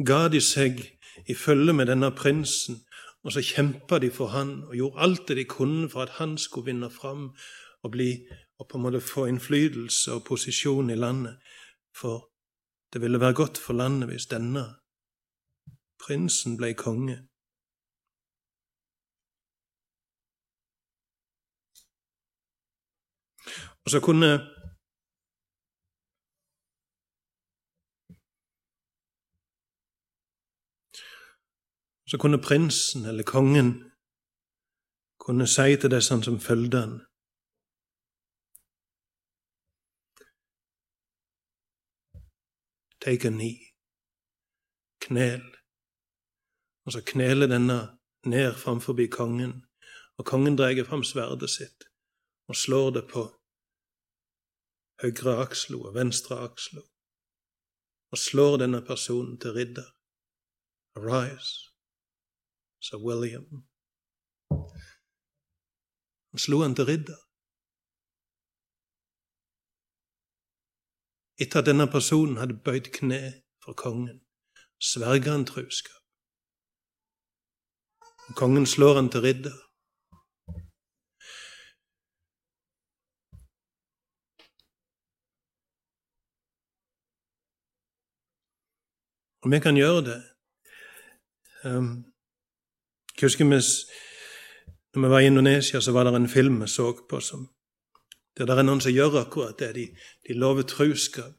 ga 0.06 0.28
de 0.28 0.40
seg 0.40 0.80
i 1.26 1.34
følge 1.34 1.72
med 1.72 1.86
denne 1.90 2.10
prinsen, 2.14 2.80
og 3.24 3.32
så 3.32 3.42
kjempa 3.42 3.98
de 3.98 4.10
for 4.12 4.34
han 4.34 4.62
og 4.68 4.74
gjorde 4.76 5.00
alt 5.00 5.28
det 5.28 5.36
de 5.36 5.44
kunne 5.48 5.88
for 5.90 6.02
at 6.02 6.16
han 6.18 6.38
skulle 6.38 6.70
vinne 6.70 6.90
fram 6.90 7.30
og, 7.82 7.90
bli, 7.90 8.26
og 8.58 8.68
på 8.68 8.78
en 8.78 8.82
måte 8.84 9.00
få 9.00 9.26
innflytelse 9.26 10.12
og 10.12 10.24
posisjon 10.28 10.90
i 10.90 10.98
landet. 10.98 11.38
For 11.96 12.28
det 12.92 13.00
ville 13.00 13.20
være 13.20 13.34
godt 13.34 13.58
for 13.58 13.72
landet 13.72 14.08
hvis 14.08 14.26
denne 14.26 14.64
prinsen 16.06 16.56
ble 16.56 16.74
konge. 16.74 17.18
Og 23.84 23.90
så 23.90 24.00
kunne 24.00 24.53
Så 32.14 32.18
kunne 32.18 32.38
prinsen 32.38 33.04
eller 33.04 33.26
kongen 33.26 33.90
kunne 35.18 35.46
si 35.50 35.74
til 35.76 35.90
disse 35.90 36.14
som 36.22 36.36
fulgte 36.40 36.80
han 36.80 36.92
Take 43.00 43.28
a 43.28 43.30
knee. 43.30 43.58
Knel. 45.00 45.42
Og 46.86 46.92
så 46.92 47.02
kneler 47.06 47.46
denne 47.46 47.98
ned 48.26 48.54
framfor 48.54 48.94
kongen, 49.10 49.66
og 50.16 50.24
kongen 50.24 50.56
drar 50.56 50.84
fram 50.84 51.02
sverdet 51.04 51.50
sitt 51.50 51.84
og 52.48 52.56
slår 52.56 52.90
det 52.90 53.08
på 53.10 53.26
høyre 55.02 55.36
akslo 55.42 55.82
og 55.82 55.94
venstre 55.94 56.38
akslo, 56.38 56.82
og 58.10 58.18
slår 58.18 58.56
denne 58.56 58.86
personen 58.86 59.40
til 59.40 59.52
ridder. 59.52 59.90
Arise, 60.96 61.73
sa 62.84 62.96
William. 63.06 63.46
Han 66.30 66.38
slo 66.44 66.62
han 66.62 66.74
til 66.76 66.84
ridder. 66.90 67.20
Etter 71.42 71.58
at 71.60 71.66
denne 71.66 71.86
personen 71.96 72.36
hadde 72.40 72.60
bøyd 72.66 72.92
kne 72.98 73.20
for 73.64 73.72
kongen, 73.72 74.20
sverger 74.90 75.32
han 75.32 75.46
truskap. 75.48 76.02
Kongen 78.40 78.66
slår 78.66 78.94
han 79.00 79.10
til 79.10 79.20
ridder. 79.20 79.56
Og 89.42 89.50
vi 89.52 89.60
kan 89.60 89.76
gjøre 89.76 90.04
det. 90.10 90.20
Um, 91.64 92.13
jeg 93.24 93.30
husker 93.32 93.48
vi, 93.48 93.60
når 94.94 95.02
vi 95.02 95.10
var 95.10 95.20
i 95.24 95.26
Indonesia, 95.26 95.80
så 95.80 95.92
var 95.92 96.04
det 96.04 96.14
en 96.16 96.28
film 96.28 96.60
vi 96.60 96.68
så 96.68 96.92
på 97.08 97.20
som 97.20 97.48
der 98.36 98.46
det 98.50 98.58
er 98.58 98.66
noen 98.66 98.80
som 98.82 98.92
gjør 98.92 99.20
akkurat 99.20 99.58
det. 99.58 99.74
De, 99.76 99.84
de 100.26 100.34
lover 100.34 100.66
truskap 100.66 101.36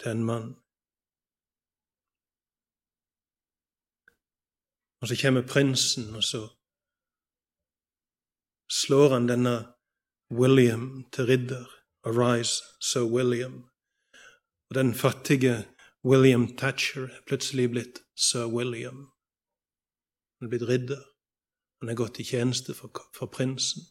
til 0.00 0.10
en 0.10 0.24
mann. 0.24 0.48
Og 5.00 5.08
så 5.08 5.18
kommer 5.20 5.44
prinsen, 5.48 6.14
og 6.16 6.24
så 6.24 6.40
slår 8.72 9.12
han 9.14 9.28
denne 9.28 9.56
William 10.32 11.04
til 11.12 11.26
ridder. 11.26 11.68
Arise, 12.04 12.64
Sir 12.80 13.04
William. 13.04 13.68
Og 14.70 14.74
den 14.74 14.94
fattige 14.94 15.66
William 16.04 16.56
Thatcher 16.56 17.04
er 17.04 17.20
plutselig 17.26 17.70
blitt 17.70 18.00
Sir 18.28 18.46
William. 18.56 19.00
Han 20.36 20.46
er 20.46 20.52
blitt 20.52 20.68
ridder. 20.68 21.02
Han 21.80 21.88
er 21.88 21.96
gått 21.96 22.20
i 22.20 22.24
tjeneste 22.24 22.74
for, 22.74 22.92
for 23.16 23.26
prinsen. 23.26 23.82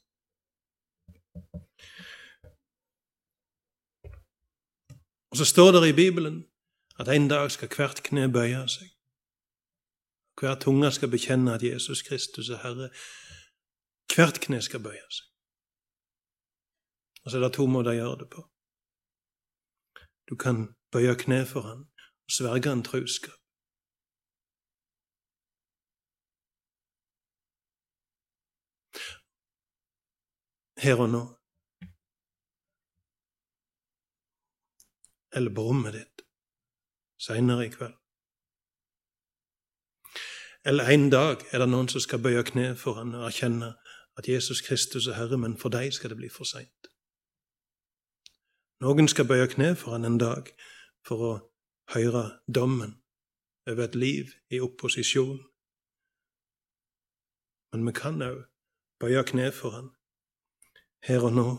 Og 5.32 5.38
så 5.38 5.45
står 5.45 5.71
det 5.71 5.89
i 5.89 5.97
Bibelen 6.01 6.45
at 6.99 7.07
en 7.07 7.27
dag 7.27 7.51
skal 7.51 7.69
hvert 7.75 8.03
kne 8.03 8.27
bøye 8.34 8.61
seg. 8.69 8.89
Hver 10.39 10.55
tunge 10.61 10.91
skal 10.91 11.11
bekjenne 11.11 11.53
at 11.53 11.63
Jesus 11.63 12.01
Kristus 12.01 12.49
er 12.49 12.61
Herre. 12.63 12.89
Hvert 14.13 14.39
kne 14.45 14.61
skal 14.61 14.84
bøye 14.84 15.09
seg. 15.09 15.25
Og 17.23 17.32
så 17.32 17.38
er 17.38 17.43
det 17.45 17.53
to 17.57 17.65
måter 17.67 17.93
å 17.93 17.99
gjøre 17.99 18.21
det 18.23 18.30
på. 18.36 18.45
Du 20.30 20.36
kan 20.36 20.67
bøye 20.93 21.17
kne 21.17 21.43
for 21.49 21.67
han 21.67 21.84
og 22.25 22.38
sverge 22.38 22.71
en 22.71 22.86
truskap. 22.86 23.39
Her 30.84 31.01
og 31.03 31.09
nå. 31.13 31.23
Eller 35.36 35.53
på 35.53 35.67
rommet 35.67 35.93
ditt 35.93 36.25
seinere 37.19 37.65
i 37.65 37.69
kveld. 37.69 37.95
eller 40.65 40.89
en 40.89 41.09
dag 41.09 41.38
er 41.51 41.59
det 41.59 41.69
noen 41.69 41.88
som 41.88 42.01
skal 42.03 42.21
bøye 42.21 42.43
kne 42.43 42.75
for 42.77 42.99
han 42.99 43.15
og 43.15 43.25
erkjenne 43.27 43.73
at 44.19 44.27
Jesus 44.27 44.61
Kristus 44.61 45.07
er 45.07 45.15
Herre, 45.15 45.38
men 45.38 45.57
for 45.57 45.69
deg 45.69 45.93
skal 45.93 46.11
det 46.11 46.17
bli 46.19 46.30
for 46.30 46.43
seint. 46.43 46.89
Noen 48.84 49.07
skal 49.07 49.27
bøye 49.27 49.47
kne 49.47 49.75
for 49.75 49.95
han 49.95 50.05
en 50.05 50.19
dag 50.19 50.51
for 51.07 51.23
å 51.30 51.32
høre 51.95 52.23
dommen 52.47 52.97
over 53.67 53.84
et 53.88 53.95
liv 53.95 54.36
i 54.51 54.59
opposisjon. 54.59 55.39
Men 57.71 57.88
vi 57.88 57.95
kan 57.95 58.21
òg 58.21 58.43
bøye 58.99 59.23
kne 59.32 59.49
for 59.55 59.77
han 59.77 59.89
her 61.08 61.24
og 61.30 61.34
nå 61.34 61.50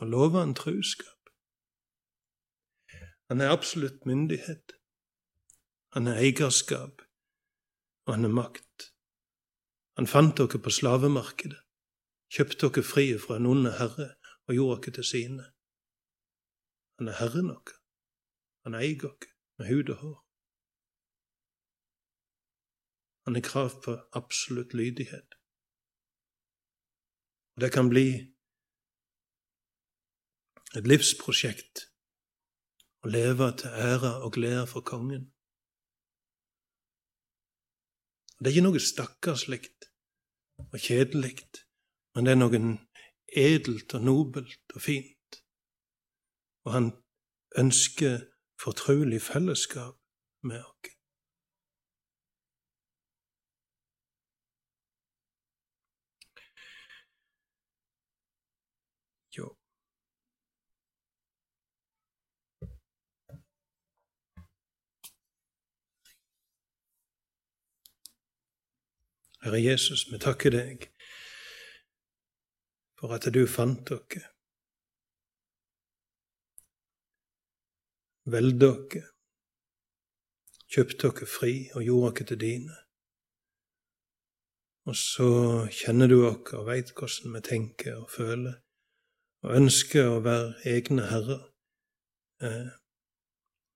og 0.00 0.06
lover 0.06 0.40
han 0.40 0.54
truskap. 0.54 1.30
Han 3.30 3.40
er 3.40 3.52
absolutt 3.52 4.06
myndighet. 4.06 4.72
Han 5.94 6.06
er 6.06 6.18
eierskap, 6.18 7.02
og 8.06 8.14
han 8.14 8.24
er 8.24 8.34
makt. 8.34 8.90
Han 9.96 10.10
fant 10.10 10.36
dere 10.38 10.58
på 10.58 10.72
slavemarkedet, 10.74 11.60
kjøpte 12.34 12.66
dere 12.66 12.82
fri 12.82 13.06
fra 13.22 13.38
en 13.38 13.46
onde 13.46 13.72
herre 13.78 14.10
og 14.48 14.58
gjorde 14.58 14.80
dere 14.82 14.96
til 14.98 15.08
sine. 15.12 15.46
Han 16.98 17.08
er 17.08 17.18
herren 17.20 17.52
dere. 17.52 17.78
Han 18.66 18.76
eier 18.80 18.98
dere 19.06 19.30
med 19.58 19.70
hud 19.70 19.94
og 19.94 20.02
hår. 20.02 20.18
Han 23.24 23.38
har 23.38 23.46
krav 23.46 23.70
på 23.84 23.94
absolutt 24.12 24.74
lydighet. 24.74 25.38
Det 27.60 27.70
kan 27.72 27.88
bli 27.88 28.08
et 30.74 30.86
livsprosjekt 30.90 31.84
å 33.06 33.10
leve 33.14 33.50
til 33.60 33.76
ære 33.88 34.10
og 34.26 34.32
glede 34.34 34.64
for 34.66 34.82
kongen. 34.82 35.28
Det 38.38 38.50
er 38.50 38.56
ikke 38.56 38.64
noe 38.66 38.82
stakkarslig 38.82 39.60
og 40.64 40.78
kjedelig, 40.82 41.36
men 42.14 42.26
det 42.26 42.34
er 42.34 42.40
noe 42.40 42.60
edelt 43.44 43.94
og 43.94 44.08
nobelt 44.08 44.74
og 44.74 44.82
fint. 44.82 45.38
Og 46.66 46.74
han 46.74 46.90
ønsker 47.58 48.26
fortrolig 48.60 49.22
fellesskap 49.22 49.94
med 50.42 50.58
oss. 50.64 50.93
Herre 69.44 69.60
Jesus, 69.60 70.06
vi 70.08 70.16
takker 70.16 70.54
deg 70.54 70.86
for 72.96 73.12
at 73.12 73.26
du 73.34 73.42
fant 73.50 73.82
dere, 73.90 74.30
Velde 78.24 78.56
dere, 78.62 79.02
kjøpte 80.72 81.10
dere 81.10 81.28
fri 81.28 81.52
og 81.76 81.84
gjorde 81.84 82.14
dere 82.14 82.28
til 82.30 82.40
dine. 82.40 82.78
Og 84.88 84.96
så 84.96 85.28
kjenner 85.76 86.08
du 86.08 86.22
oss 86.24 86.54
og 86.56 86.64
veit 86.70 86.94
hvordan 86.96 87.36
vi 87.36 87.42
tenker 87.44 87.98
og 88.00 88.08
føler, 88.14 88.54
og 89.44 89.58
ønsker 89.58 90.08
å 90.08 90.22
være 90.24 90.72
egne 90.72 91.04
herrer. 91.10 91.44
Eh, 92.40 92.72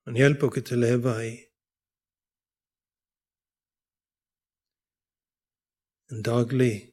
men 0.09 0.17
hjelp 0.17 0.49
oss 0.49 0.63
til 0.63 0.81
å 0.81 0.85
leve 0.87 1.15
i 1.27 1.37
en 6.11 6.23
daglig 6.23 6.93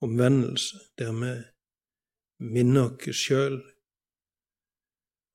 omvendelse 0.00 0.80
der 0.98 1.12
vi 1.20 1.32
minner 2.54 2.90
oss 2.94 3.20
sjøl 3.26 3.58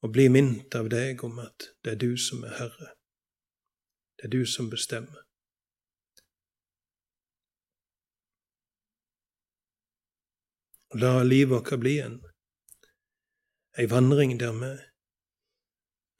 og 0.04 0.14
blir 0.16 0.32
minnet 0.34 0.76
av 0.80 0.90
deg 0.92 1.24
om 1.28 1.40
at 1.44 1.70
det 1.84 1.96
er 1.96 2.00
du 2.02 2.12
som 2.18 2.44
er 2.48 2.56
Herre. 2.60 2.94
Det 4.18 4.28
er 4.28 4.34
du 4.36 4.46
som 4.46 4.70
bestemmer. 4.72 5.26
La 10.98 11.20
livet 11.24 11.52
vårt 11.54 11.76
bli 11.80 12.00
en, 12.02 12.16
ei 13.78 13.86
vandring 13.92 14.40
der 14.42 14.56
vi 14.58 14.72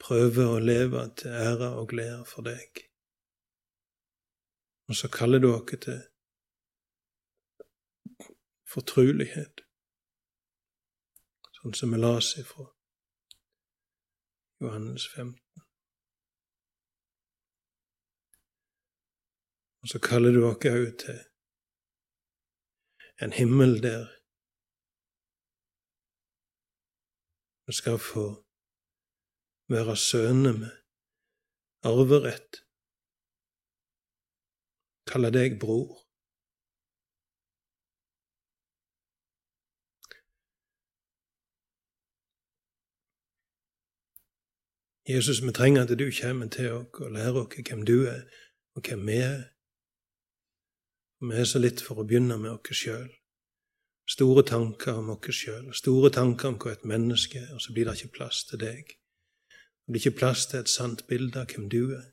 prøver 0.00 0.52
å 0.52 0.60
leve 0.62 1.02
til 1.18 1.34
ære 1.34 1.72
og 1.80 1.90
glede 1.90 2.22
for 2.30 2.46
deg. 2.46 2.84
Og 4.88 4.96
så 5.00 5.10
kaller 5.12 5.42
du 5.42 5.50
oss 5.50 5.74
til 5.82 5.98
fortrulighet, 8.70 9.64
sånn 11.58 11.74
som 11.76 11.94
vi 11.94 12.00
las 12.00 12.34
ifra 12.40 12.68
Johannes 14.60 15.06
15. 15.14 15.36
Og 19.80 19.88
så 19.88 19.98
kaller 20.04 20.36
du 20.36 20.44
oss 20.44 20.66
òg 20.68 20.88
til 21.00 21.20
en 23.24 23.32
himmel 23.32 23.78
der 23.82 24.08
vi 27.66 27.76
skal 27.78 27.98
få 28.02 28.26
være 29.72 29.96
sønner 29.96 30.56
med 30.58 30.72
arverett. 31.86 32.60
Kalle 35.06 35.30
deg 35.32 35.60
bror. 35.60 36.09
Jesus, 45.10 45.42
vi 45.42 45.52
trenger 45.52 45.82
at 45.82 45.98
du 45.98 46.10
kommer 46.20 46.48
til 46.48 46.72
oss 46.72 47.00
og 47.02 47.10
lærer 47.10 47.38
oss 47.40 47.56
hvem 47.68 47.80
du 47.86 48.04
er, 48.06 48.20
og 48.74 48.82
hvem 48.86 49.06
vi 49.06 49.16
er. 49.16 49.40
Vi 51.26 51.34
er 51.34 51.48
så 51.50 51.58
litt 51.58 51.82
for 51.82 51.98
å 51.98 52.04
begynne 52.06 52.36
med 52.38 52.52
oss 52.52 52.78
sjøl. 52.78 53.08
Store 54.14 54.44
tanker 54.46 55.00
om 55.00 55.10
oss 55.16 55.34
sjøl, 55.34 55.72
store 55.74 56.12
tanker 56.14 56.52
om 56.52 56.60
hva 56.62 56.76
et 56.76 56.86
menneske 56.86 57.42
er, 57.42 57.50
og 57.56 57.64
så 57.64 57.74
blir 57.74 57.90
det 57.90 57.96
ikke 57.98 58.20
plass 58.20 58.44
til 58.46 58.62
deg. 58.62 58.94
Det 59.82 59.90
blir 59.90 60.04
ikke 60.04 60.20
plass 60.22 60.46
til 60.46 60.62
et 60.62 60.70
sant 60.70 61.06
bilde 61.10 61.42
av 61.42 61.50
hvem 61.50 61.66
du 61.74 61.82
er. 61.98 62.08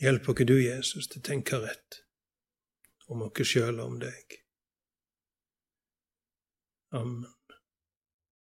Hjelp 0.00 0.28
oss 0.32 0.44
du, 0.48 0.58
Jesus, 0.62 1.08
til 1.08 1.20
å 1.20 1.28
tenke 1.34 1.64
rett 1.68 2.07
om 3.08 3.24
oss 3.28 3.48
sjøl 3.48 3.80
og 3.80 3.94
om 3.94 3.98
deg. 4.02 4.38
Amen. 6.96 7.37